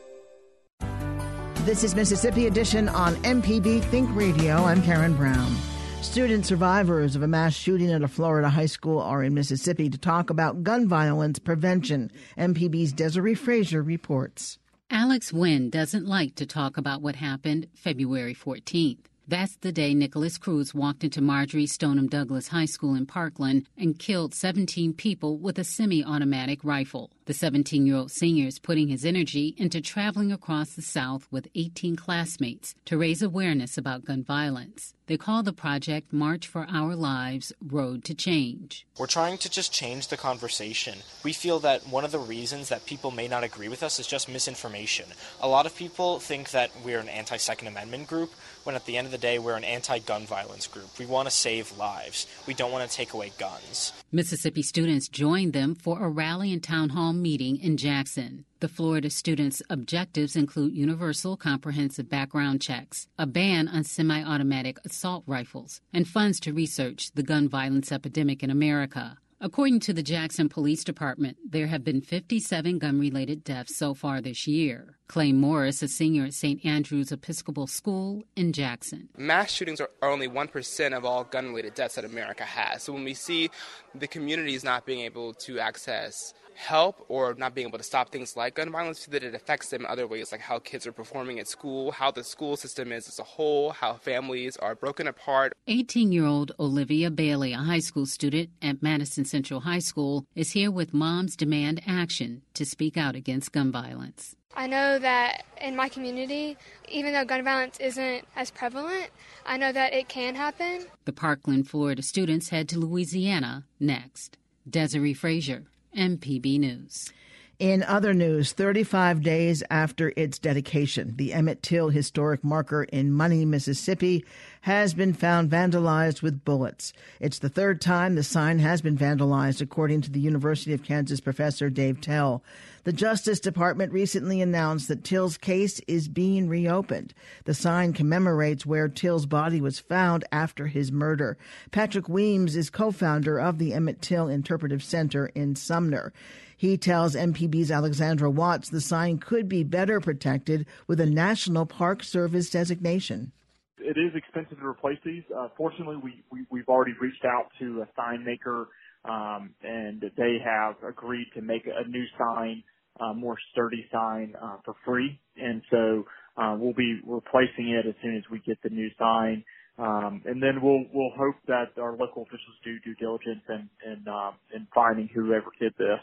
This 1.66 1.82
is 1.84 1.94
Mississippi 1.96 2.46
Edition 2.46 2.88
on 2.88 3.16
MPB 3.16 3.82
Think 3.86 4.08
Radio. 4.14 4.64
I'm 4.64 4.80
Karen 4.82 5.14
Brown. 5.16 5.54
Student 6.02 6.46
survivors 6.46 7.14
of 7.16 7.22
a 7.22 7.28
mass 7.28 7.52
shooting 7.54 7.90
at 7.92 8.02
a 8.02 8.08
Florida 8.08 8.48
high 8.48 8.66
school 8.66 9.00
are 9.00 9.22
in 9.24 9.34
Mississippi 9.34 9.90
to 9.90 9.98
talk 9.98 10.30
about 10.30 10.62
gun 10.62 10.86
violence 10.88 11.38
prevention. 11.40 12.10
MPB's 12.38 12.92
Desare 12.94 13.36
Frazier 13.36 13.82
reports. 13.82 14.56
Alex 14.92 15.32
Wind 15.32 15.70
doesn't 15.70 16.04
like 16.04 16.34
to 16.34 16.44
talk 16.44 16.76
about 16.76 17.00
what 17.00 17.14
happened 17.14 17.68
February 17.76 18.34
14th. 18.34 18.98
That's 19.28 19.54
the 19.54 19.70
day 19.70 19.94
Nikolas 19.94 20.36
Cruz 20.36 20.74
walked 20.74 21.04
into 21.04 21.20
Marjory 21.20 21.66
Stoneman 21.66 22.08
Douglas 22.08 22.48
High 22.48 22.64
School 22.64 22.96
in 22.96 23.06
Parkland 23.06 23.68
and 23.78 23.96
killed 23.96 24.34
17 24.34 24.94
people 24.94 25.38
with 25.38 25.60
a 25.60 25.64
semi 25.64 26.04
automatic 26.04 26.64
rifle. 26.64 27.12
The 27.30 27.34
17 27.34 27.86
year 27.86 27.94
old 27.94 28.10
senior 28.10 28.48
is 28.48 28.58
putting 28.58 28.88
his 28.88 29.04
energy 29.04 29.54
into 29.56 29.80
traveling 29.80 30.32
across 30.32 30.70
the 30.70 30.82
South 30.82 31.28
with 31.30 31.46
18 31.54 31.94
classmates 31.94 32.74
to 32.86 32.98
raise 32.98 33.22
awareness 33.22 33.78
about 33.78 34.04
gun 34.04 34.24
violence. 34.24 34.94
They 35.10 35.16
call 35.16 35.42
the 35.42 35.52
project 35.52 36.12
March 36.12 36.46
for 36.46 36.68
Our 36.70 36.94
Lives 36.94 37.52
Road 37.60 38.04
to 38.04 38.14
Change. 38.14 38.86
We're 38.96 39.08
trying 39.08 39.38
to 39.38 39.50
just 39.50 39.72
change 39.72 40.06
the 40.06 40.16
conversation. 40.16 40.98
We 41.24 41.32
feel 41.32 41.58
that 41.60 41.84
one 41.88 42.04
of 42.04 42.12
the 42.12 42.20
reasons 42.20 42.68
that 42.68 42.86
people 42.86 43.10
may 43.10 43.26
not 43.26 43.42
agree 43.42 43.68
with 43.68 43.82
us 43.82 43.98
is 43.98 44.06
just 44.06 44.28
misinformation. 44.28 45.06
A 45.40 45.48
lot 45.48 45.66
of 45.66 45.74
people 45.74 46.20
think 46.20 46.52
that 46.52 46.70
we're 46.84 47.00
an 47.00 47.08
anti 47.08 47.38
Second 47.38 47.66
Amendment 47.66 48.06
group, 48.06 48.30
when 48.62 48.76
at 48.76 48.86
the 48.86 48.96
end 48.96 49.06
of 49.06 49.10
the 49.10 49.18
day, 49.18 49.40
we're 49.40 49.56
an 49.56 49.64
anti 49.64 49.98
gun 49.98 50.26
violence 50.26 50.68
group. 50.68 50.96
We 50.96 51.06
want 51.06 51.26
to 51.26 51.34
save 51.34 51.76
lives, 51.76 52.28
we 52.46 52.54
don't 52.54 52.70
want 52.70 52.88
to 52.88 52.96
take 52.96 53.12
away 53.12 53.32
guns. 53.36 53.92
Mississippi 54.12 54.62
students 54.62 55.08
joined 55.08 55.54
them 55.54 55.74
for 55.74 56.04
a 56.04 56.08
rally 56.08 56.52
and 56.52 56.62
town 56.62 56.90
hall 56.90 57.12
meeting 57.22 57.58
in 57.58 57.76
Jackson. 57.76 58.44
The 58.60 58.68
Florida 58.68 59.10
students' 59.10 59.62
objectives 59.70 60.36
include 60.36 60.74
universal 60.74 61.36
comprehensive 61.36 62.08
background 62.08 62.60
checks, 62.60 63.08
a 63.18 63.26
ban 63.26 63.68
on 63.68 63.84
semi 63.84 64.22
automatic 64.22 64.78
assault 64.84 65.24
rifles, 65.26 65.80
and 65.92 66.08
funds 66.08 66.40
to 66.40 66.52
research 66.52 67.12
the 67.12 67.22
gun 67.22 67.48
violence 67.48 67.92
epidemic 67.92 68.42
in 68.42 68.50
America. 68.50 69.18
According 69.42 69.80
to 69.80 69.94
the 69.94 70.02
Jackson 70.02 70.50
Police 70.50 70.84
Department, 70.84 71.38
there 71.48 71.66
have 71.66 71.82
been 71.82 72.02
57 72.02 72.78
gun 72.78 73.00
related 73.00 73.42
deaths 73.42 73.74
so 73.74 73.94
far 73.94 74.20
this 74.20 74.46
year. 74.46 74.98
Clay 75.08 75.32
Morris, 75.32 75.82
a 75.82 75.88
senior 75.88 76.24
at 76.24 76.34
St. 76.34 76.62
Andrew's 76.62 77.10
Episcopal 77.10 77.66
School 77.66 78.22
in 78.36 78.52
Jackson. 78.52 79.08
Mass 79.16 79.50
shootings 79.50 79.80
are, 79.80 79.88
only 80.02 80.28
1% 80.28 80.94
of 80.94 81.06
all 81.06 81.24
gun 81.24 81.46
related 81.46 81.74
deaths 81.74 81.94
that 81.94 82.04
America 82.04 82.44
has. 82.44 82.82
So 82.82 82.92
when 82.92 83.02
we 83.02 83.14
see 83.14 83.48
the 83.94 84.06
communities 84.06 84.62
not 84.62 84.84
being 84.84 85.00
able 85.00 85.32
to 85.32 85.58
access 85.58 86.34
help 86.60 87.04
or 87.08 87.34
not 87.34 87.54
being 87.54 87.66
able 87.66 87.78
to 87.78 87.84
stop 87.84 88.10
things 88.10 88.36
like 88.36 88.54
gun 88.54 88.70
violence, 88.70 89.06
that 89.06 89.24
it 89.24 89.34
affects 89.34 89.70
them 89.70 89.80
in 89.82 89.86
other 89.86 90.06
ways, 90.06 90.30
like 90.30 90.42
how 90.42 90.58
kids 90.58 90.86
are 90.86 90.92
performing 90.92 91.40
at 91.40 91.48
school, 91.48 91.90
how 91.90 92.10
the 92.10 92.22
school 92.22 92.56
system 92.56 92.92
is 92.92 93.08
as 93.08 93.18
a 93.18 93.24
whole, 93.24 93.70
how 93.70 93.94
families 93.94 94.56
are 94.58 94.74
broken 94.74 95.06
apart. 95.06 95.52
18 95.66 96.12
year 96.12 96.26
old 96.26 96.52
Olivia 96.60 97.10
Bailey, 97.10 97.52
a 97.52 97.58
high 97.58 97.80
school 97.80 98.06
student 98.06 98.50
at 98.60 98.82
Madison 98.82 99.24
Central 99.24 99.60
High 99.60 99.78
School, 99.78 100.26
is 100.34 100.52
here 100.52 100.70
with 100.70 100.92
Moms 100.92 101.34
Demand 101.34 101.80
Action 101.86 102.42
to 102.54 102.64
speak 102.64 102.96
out 102.96 103.16
against 103.16 103.52
gun 103.52 103.72
violence. 103.72 104.36
I 104.54 104.66
know 104.66 104.98
that 104.98 105.44
in 105.60 105.76
my 105.76 105.88
community, 105.88 106.56
even 106.88 107.12
though 107.12 107.24
gun 107.24 107.44
violence 107.44 107.78
isn't 107.78 108.26
as 108.34 108.50
prevalent, 108.50 109.10
I 109.46 109.56
know 109.56 109.72
that 109.72 109.94
it 109.94 110.08
can 110.08 110.34
happen. 110.34 110.86
The 111.04 111.12
Parkland, 111.12 111.68
Florida 111.68 112.02
students 112.02 112.48
head 112.48 112.68
to 112.70 112.78
Louisiana 112.78 113.64
next. 113.78 114.36
Desare 114.68 115.16
Frazier, 115.16 115.64
MPB 115.96 116.58
News. 116.58 117.12
In 117.58 117.82
other 117.82 118.14
news, 118.14 118.52
35 118.52 119.22
days 119.22 119.62
after 119.70 120.14
its 120.16 120.38
dedication, 120.38 121.14
the 121.16 121.34
Emmett 121.34 121.62
Till 121.62 121.90
historic 121.90 122.42
marker 122.42 122.84
in 122.84 123.12
Money, 123.12 123.44
Mississippi 123.44 124.24
has 124.62 124.92
been 124.92 125.14
found 125.14 125.50
vandalized 125.50 126.20
with 126.20 126.44
bullets. 126.44 126.92
It's 127.18 127.38
the 127.38 127.48
third 127.48 127.80
time 127.80 128.14
the 128.14 128.22
sign 128.22 128.58
has 128.58 128.82
been 128.82 128.96
vandalized, 128.96 129.60
according 129.60 130.02
to 130.02 130.10
the 130.10 130.20
University 130.20 130.74
of 130.74 130.82
Kansas 130.82 131.20
professor 131.20 131.70
Dave 131.70 132.00
Tell. 132.00 132.42
The 132.84 132.92
Justice 132.92 133.40
Department 133.40 133.92
recently 133.92 134.42
announced 134.42 134.88
that 134.88 135.04
Till's 135.04 135.38
case 135.38 135.80
is 135.88 136.08
being 136.08 136.48
reopened. 136.48 137.14
The 137.44 137.54
sign 137.54 137.92
commemorates 137.92 138.66
where 138.66 138.88
Till's 138.88 139.26
body 139.26 139.60
was 139.60 139.78
found 139.78 140.24
after 140.30 140.66
his 140.66 140.92
murder. 140.92 141.38
Patrick 141.70 142.08
Weems 142.08 142.56
is 142.56 142.68
co-founder 142.68 143.38
of 143.38 143.58
the 143.58 143.72
Emmett 143.72 144.02
Till 144.02 144.28
Interpretive 144.28 144.82
Center 144.82 145.26
in 145.28 145.56
Sumner. 145.56 146.12
He 146.56 146.76
tells 146.76 147.14
MPB's 147.14 147.70
Alexandra 147.70 148.30
Watts 148.30 148.68
the 148.68 148.82
sign 148.82 149.16
could 149.16 149.48
be 149.48 149.64
better 149.64 150.00
protected 150.00 150.66
with 150.86 151.00
a 151.00 151.06
National 151.06 151.64
Park 151.64 152.02
Service 152.02 152.50
designation. 152.50 153.32
It 153.80 153.98
is 153.98 154.12
expensive 154.16 154.58
to 154.60 154.66
replace 154.66 154.98
these. 155.04 155.24
Uh, 155.36 155.48
fortunately, 155.56 155.96
we, 156.02 156.24
we, 156.32 156.46
we've 156.50 156.68
already 156.68 156.92
reached 157.00 157.24
out 157.24 157.48
to 157.60 157.82
a 157.82 157.88
sign 157.96 158.24
maker, 158.24 158.68
um, 159.04 159.54
and 159.62 160.02
they 160.16 160.38
have 160.44 160.76
agreed 160.88 161.28
to 161.36 161.42
make 161.42 161.62
a 161.66 161.88
new 161.88 162.04
sign, 162.18 162.62
uh, 163.00 163.14
more 163.14 163.36
sturdy 163.52 163.86
sign 163.92 164.34
uh, 164.42 164.58
for 164.64 164.74
free. 164.86 165.20
And 165.36 165.62
so 165.70 166.04
uh, 166.36 166.56
we'll 166.58 166.74
be 166.74 167.00
replacing 167.06 167.70
it 167.70 167.88
as 167.88 167.94
soon 168.02 168.16
as 168.16 168.24
we 168.30 168.40
get 168.46 168.58
the 168.62 168.70
new 168.70 168.90
sign. 168.98 169.44
Um, 169.78 170.22
and 170.26 170.42
then 170.42 170.60
we'll 170.62 170.84
we'll 170.92 171.12
hope 171.18 171.36
that 171.48 171.80
our 171.80 171.92
local 171.96 172.22
officials 172.22 172.56
do 172.64 172.78
due 172.80 172.94
diligence 172.96 173.42
in 173.48 173.70
in, 173.90 174.08
um, 174.08 174.34
in 174.54 174.68
finding 174.74 175.08
whoever 175.14 175.48
did 175.60 175.72
this. 175.78 176.00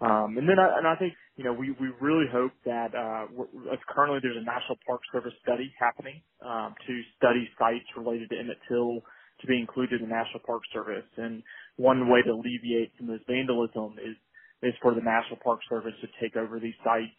Um, 0.00 0.36
and 0.38 0.48
then 0.48 0.58
I, 0.60 0.78
and 0.78 0.86
I 0.86 0.96
think, 0.96 1.14
you 1.36 1.44
know, 1.44 1.52
we, 1.52 1.70
we 1.72 1.88
really 2.00 2.24
hope 2.32 2.52
that, 2.64 2.94
uh, 2.94 3.26
currently 3.88 4.20
there's 4.22 4.36
a 4.40 4.44
National 4.44 4.78
Park 4.86 5.02
Service 5.12 5.34
study 5.42 5.72
happening, 5.78 6.22
um, 6.44 6.74
to 6.86 7.02
study 7.16 7.48
sites 7.58 7.84
related 7.96 8.30
to 8.30 8.38
Emmett 8.38 8.58
Till 8.68 9.00
to 9.40 9.46
be 9.46 9.60
included 9.60 10.00
in 10.00 10.08
the 10.08 10.14
National 10.14 10.40
Park 10.46 10.62
Service. 10.72 11.04
And 11.18 11.42
one 11.76 12.08
way 12.08 12.22
to 12.22 12.30
alleviate 12.30 12.92
some 12.96 13.10
of 13.10 13.18
this 13.18 13.26
vandalism 13.28 13.98
is, 14.02 14.16
is 14.62 14.74
for 14.80 14.94
the 14.94 15.02
National 15.02 15.36
Park 15.44 15.60
Service 15.68 15.92
to 16.00 16.08
take 16.20 16.36
over 16.36 16.58
these 16.58 16.74
sites, 16.82 17.12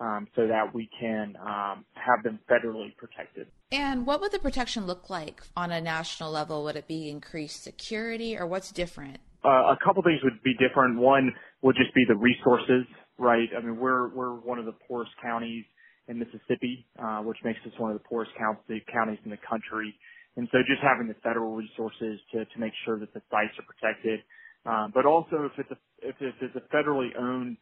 um, 0.00 0.28
so 0.36 0.46
that 0.46 0.74
we 0.74 0.90
can, 1.00 1.36
um, 1.40 1.86
have 1.94 2.22
them 2.24 2.40
federally 2.50 2.94
protected. 2.96 3.46
And 3.70 4.04
what 4.06 4.20
would 4.20 4.32
the 4.32 4.38
protection 4.38 4.86
look 4.86 5.08
like 5.08 5.42
on 5.56 5.70
a 5.70 5.80
national 5.80 6.30
level? 6.30 6.62
Would 6.64 6.76
it 6.76 6.88
be 6.88 7.08
increased 7.08 7.62
security 7.62 8.36
or 8.36 8.46
what's 8.46 8.70
different? 8.70 9.18
Uh, 9.44 9.72
a 9.72 9.78
couple 9.82 10.02
things 10.02 10.20
would 10.22 10.42
be 10.42 10.54
different. 10.54 10.98
One 10.98 11.32
would 11.62 11.76
just 11.76 11.94
be 11.94 12.04
the 12.06 12.16
resources, 12.16 12.84
right? 13.18 13.48
I 13.56 13.60
mean, 13.60 13.76
we're 13.76 14.08
we're 14.08 14.34
one 14.34 14.58
of 14.58 14.64
the 14.64 14.74
poorest 14.88 15.12
counties 15.22 15.64
in 16.08 16.18
Mississippi, 16.18 16.86
uh, 16.98 17.20
which 17.20 17.38
makes 17.44 17.60
us 17.66 17.72
one 17.78 17.92
of 17.92 17.98
the 17.98 18.04
poorest 18.08 18.32
counties 18.36 19.18
in 19.24 19.30
the 19.30 19.38
country. 19.48 19.94
And 20.36 20.48
so 20.50 20.58
just 20.66 20.82
having 20.82 21.08
the 21.08 21.16
federal 21.22 21.54
resources 21.54 22.20
to, 22.32 22.44
make 22.58 22.72
sure 22.84 22.98
that 22.98 23.12
the 23.12 23.20
sites 23.30 23.52
are 23.58 23.66
protected. 23.68 24.20
Um, 24.64 24.92
but 24.94 25.04
also 25.04 25.50
if 25.50 25.52
it's 25.58 25.70
a, 25.70 25.78
if 26.00 26.16
it's 26.20 26.56
a 26.56 26.74
federally 26.74 27.10
owned 27.18 27.56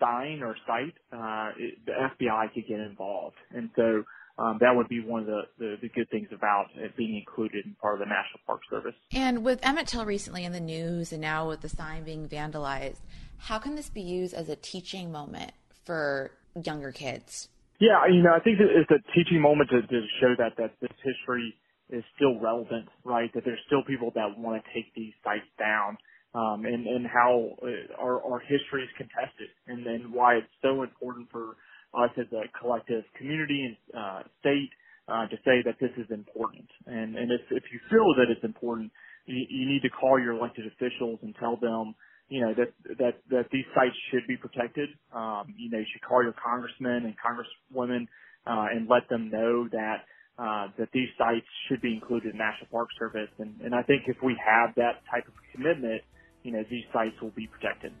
sign 0.00 0.42
or 0.42 0.56
site, 0.66 0.94
uh, 1.12 1.52
the 1.86 1.92
FBI 1.92 2.52
could 2.52 2.66
get 2.66 2.80
involved. 2.80 3.36
And 3.54 3.70
so 3.76 4.02
um, 4.38 4.58
that 4.60 4.74
would 4.74 4.88
be 4.88 5.00
one 5.00 5.20
of 5.22 5.26
the, 5.58 5.76
good 5.94 6.10
things 6.10 6.28
about 6.32 6.66
it 6.74 6.96
being 6.96 7.16
included 7.16 7.64
in 7.64 7.74
part 7.80 7.94
of 7.94 8.00
the 8.00 8.06
National 8.06 8.40
Park 8.46 8.60
Service. 8.68 8.94
And 9.12 9.44
with 9.44 9.60
Emmett 9.62 9.86
Till 9.86 10.04
recently 10.04 10.44
in 10.44 10.52
the 10.52 10.60
news 10.60 11.12
and 11.12 11.22
now 11.22 11.48
with 11.48 11.60
the 11.60 11.68
sign 11.68 12.04
being 12.04 12.28
vandalized, 12.28 13.00
how 13.38 13.58
can 13.58 13.74
this 13.74 13.90
be 13.90 14.02
used 14.02 14.34
as 14.34 14.48
a 14.48 14.56
teaching 14.56 15.12
moment 15.12 15.52
for 15.84 16.32
younger 16.64 16.92
kids? 16.92 17.48
Yeah, 17.78 18.06
you 18.10 18.22
know, 18.22 18.32
I 18.34 18.40
think 18.40 18.58
it's 18.60 18.90
a 18.90 19.00
teaching 19.12 19.40
moment 19.40 19.70
to, 19.70 19.82
to 19.82 20.00
show 20.20 20.34
that, 20.38 20.56
that 20.56 20.72
this 20.80 20.90
history 21.04 21.54
is 21.90 22.02
still 22.16 22.40
relevant, 22.40 22.88
right? 23.04 23.32
That 23.34 23.44
there's 23.44 23.60
still 23.66 23.84
people 23.84 24.10
that 24.14 24.38
want 24.38 24.62
to 24.62 24.74
take 24.74 24.94
these 24.94 25.12
sites 25.22 25.46
down. 25.58 25.98
Um, 26.34 26.66
and, 26.66 26.86
and 26.86 27.06
how 27.06 27.56
uh, 27.62 27.96
our, 27.98 28.20
our 28.20 28.40
history 28.40 28.82
is 28.82 28.90
contested 28.98 29.48
and, 29.68 29.86
then 29.86 30.12
why 30.12 30.34
it's 30.34 30.52
so 30.60 30.82
important 30.82 31.30
for 31.30 31.56
us 31.96 32.10
as 32.18 32.26
a 32.32 32.44
collective 32.60 33.04
community 33.16 33.64
and 33.64 33.76
uh, 33.96 34.20
state 34.40 34.68
uh, 35.08 35.26
to 35.28 35.36
say 35.48 35.64
that 35.64 35.76
this 35.80 35.92
is 35.96 36.04
important. 36.10 36.68
And, 36.86 37.16
and 37.16 37.32
if, 37.32 37.40
if 37.50 37.64
you 37.72 37.80
feel 37.88 38.12
that 38.20 38.28
it's 38.28 38.44
important, 38.44 38.92
you, 39.24 39.46
you 39.48 39.66
need 39.66 39.80
to 39.82 39.88
call 39.88 40.20
your 40.20 40.32
elected 40.34 40.66
officials 40.66 41.20
and 41.22 41.34
tell 41.40 41.56
them, 41.56 41.94
you 42.28 42.40
know, 42.40 42.54
that, 42.54 42.72
that, 42.98 43.14
that 43.30 43.46
these 43.52 43.64
sites 43.74 43.94
should 44.10 44.26
be 44.26 44.36
protected. 44.36 44.88
Um, 45.12 45.54
you 45.56 45.70
know, 45.70 45.78
you 45.78 45.86
should 45.92 46.02
call 46.02 46.22
your 46.22 46.34
congressmen 46.34 47.04
and 47.04 47.14
congresswomen, 47.14 48.08
uh, 48.46 48.66
and 48.74 48.88
let 48.88 49.08
them 49.08 49.30
know 49.30 49.68
that, 49.72 50.04
uh, 50.38 50.68
that 50.78 50.88
these 50.92 51.08
sites 51.18 51.46
should 51.68 51.80
be 51.80 51.94
included 51.94 52.32
in 52.32 52.38
National 52.38 52.66
Park 52.70 52.88
Service. 52.98 53.30
And, 53.38 53.60
and 53.62 53.74
I 53.74 53.82
think 53.82 54.02
if 54.06 54.16
we 54.22 54.36
have 54.44 54.74
that 54.76 55.02
type 55.10 55.26
of 55.26 55.34
commitment, 55.52 56.02
you 56.42 56.52
know, 56.52 56.64
these 56.70 56.84
sites 56.92 57.20
will 57.20 57.30
be 57.30 57.46
protected. 57.46 57.92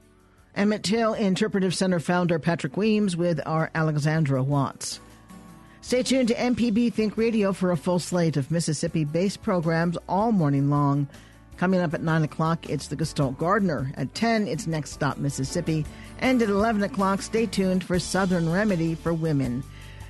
Emmett 0.54 0.82
Till 0.82 1.14
Interpretive 1.14 1.74
Center 1.74 2.00
founder 2.00 2.38
Patrick 2.38 2.76
Weems 2.76 3.16
with 3.16 3.40
our 3.44 3.70
Alexandra 3.74 4.42
Watts. 4.42 5.00
Stay 5.82 6.02
tuned 6.02 6.28
to 6.28 6.34
MPB 6.34 6.92
Think 6.92 7.16
Radio 7.16 7.52
for 7.52 7.70
a 7.70 7.76
full 7.76 7.98
slate 7.98 8.36
of 8.36 8.50
Mississippi 8.50 9.04
based 9.04 9.42
programs 9.42 9.96
all 10.08 10.32
morning 10.32 10.70
long. 10.70 11.06
Coming 11.56 11.80
up 11.80 11.94
at 11.94 12.02
9 12.02 12.24
o'clock, 12.24 12.68
it's 12.68 12.88
the 12.88 12.96
Gestalt 12.96 13.38
Gardener. 13.38 13.90
At 13.96 14.14
10, 14.14 14.46
it's 14.46 14.66
Next 14.66 14.92
Stop 14.92 15.16
Mississippi. 15.16 15.86
And 16.18 16.42
at 16.42 16.50
11 16.50 16.82
o'clock, 16.82 17.22
stay 17.22 17.46
tuned 17.46 17.82
for 17.82 17.98
Southern 17.98 18.50
Remedy 18.50 18.94
for 18.94 19.14
Women. 19.14 19.64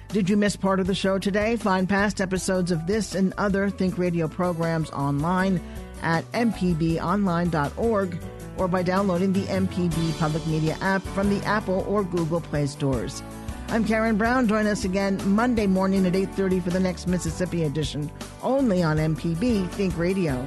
Did 0.08 0.28
you 0.28 0.36
miss 0.36 0.56
part 0.56 0.80
of 0.80 0.86
the 0.86 0.94
show 0.94 1.18
today? 1.18 1.56
Find 1.56 1.88
past 1.88 2.20
episodes 2.20 2.70
of 2.70 2.86
this 2.86 3.14
and 3.14 3.32
other 3.38 3.70
Think 3.70 3.98
Radio 3.98 4.28
programs 4.28 4.90
online 4.90 5.60
at 6.02 6.30
mpbonline.org 6.32 8.18
or 8.56 8.68
by 8.68 8.82
downloading 8.82 9.32
the 9.32 9.44
MPB 9.44 10.18
Public 10.18 10.46
Media 10.46 10.76
app 10.80 11.02
from 11.02 11.28
the 11.28 11.44
Apple 11.44 11.84
or 11.88 12.04
Google 12.04 12.40
Play 12.40 12.66
stores. 12.66 13.22
I'm 13.68 13.84
Karen 13.84 14.16
Brown. 14.16 14.46
Join 14.46 14.66
us 14.66 14.84
again 14.84 15.20
Monday 15.28 15.66
morning 15.66 16.06
at 16.06 16.14
8:30 16.14 16.60
for 16.60 16.70
the 16.70 16.80
next 16.80 17.08
Mississippi 17.08 17.64
edition, 17.64 18.10
only 18.42 18.82
on 18.82 18.98
MPB 18.98 19.68
Think 19.70 19.98
Radio. 19.98 20.44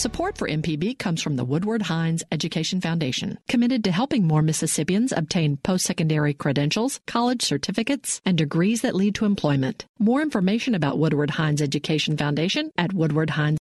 Support 0.00 0.38
for 0.38 0.48
MPB 0.48 0.98
comes 0.98 1.20
from 1.20 1.36
the 1.36 1.44
Woodward 1.44 1.82
Hines 1.82 2.24
Education 2.32 2.80
Foundation, 2.80 3.38
committed 3.48 3.84
to 3.84 3.92
helping 3.92 4.26
more 4.26 4.40
Mississippians 4.40 5.12
obtain 5.12 5.58
post 5.58 5.84
secondary 5.84 6.32
credentials, 6.32 7.00
college 7.06 7.42
certificates, 7.42 8.22
and 8.24 8.38
degrees 8.38 8.80
that 8.80 8.94
lead 8.94 9.14
to 9.16 9.26
employment. 9.26 9.84
More 9.98 10.22
information 10.22 10.74
about 10.74 10.96
Woodward 10.96 11.32
Hines 11.32 11.60
Education 11.60 12.16
Foundation 12.16 12.70
at 12.78 12.92
woodwardhines 12.92 13.58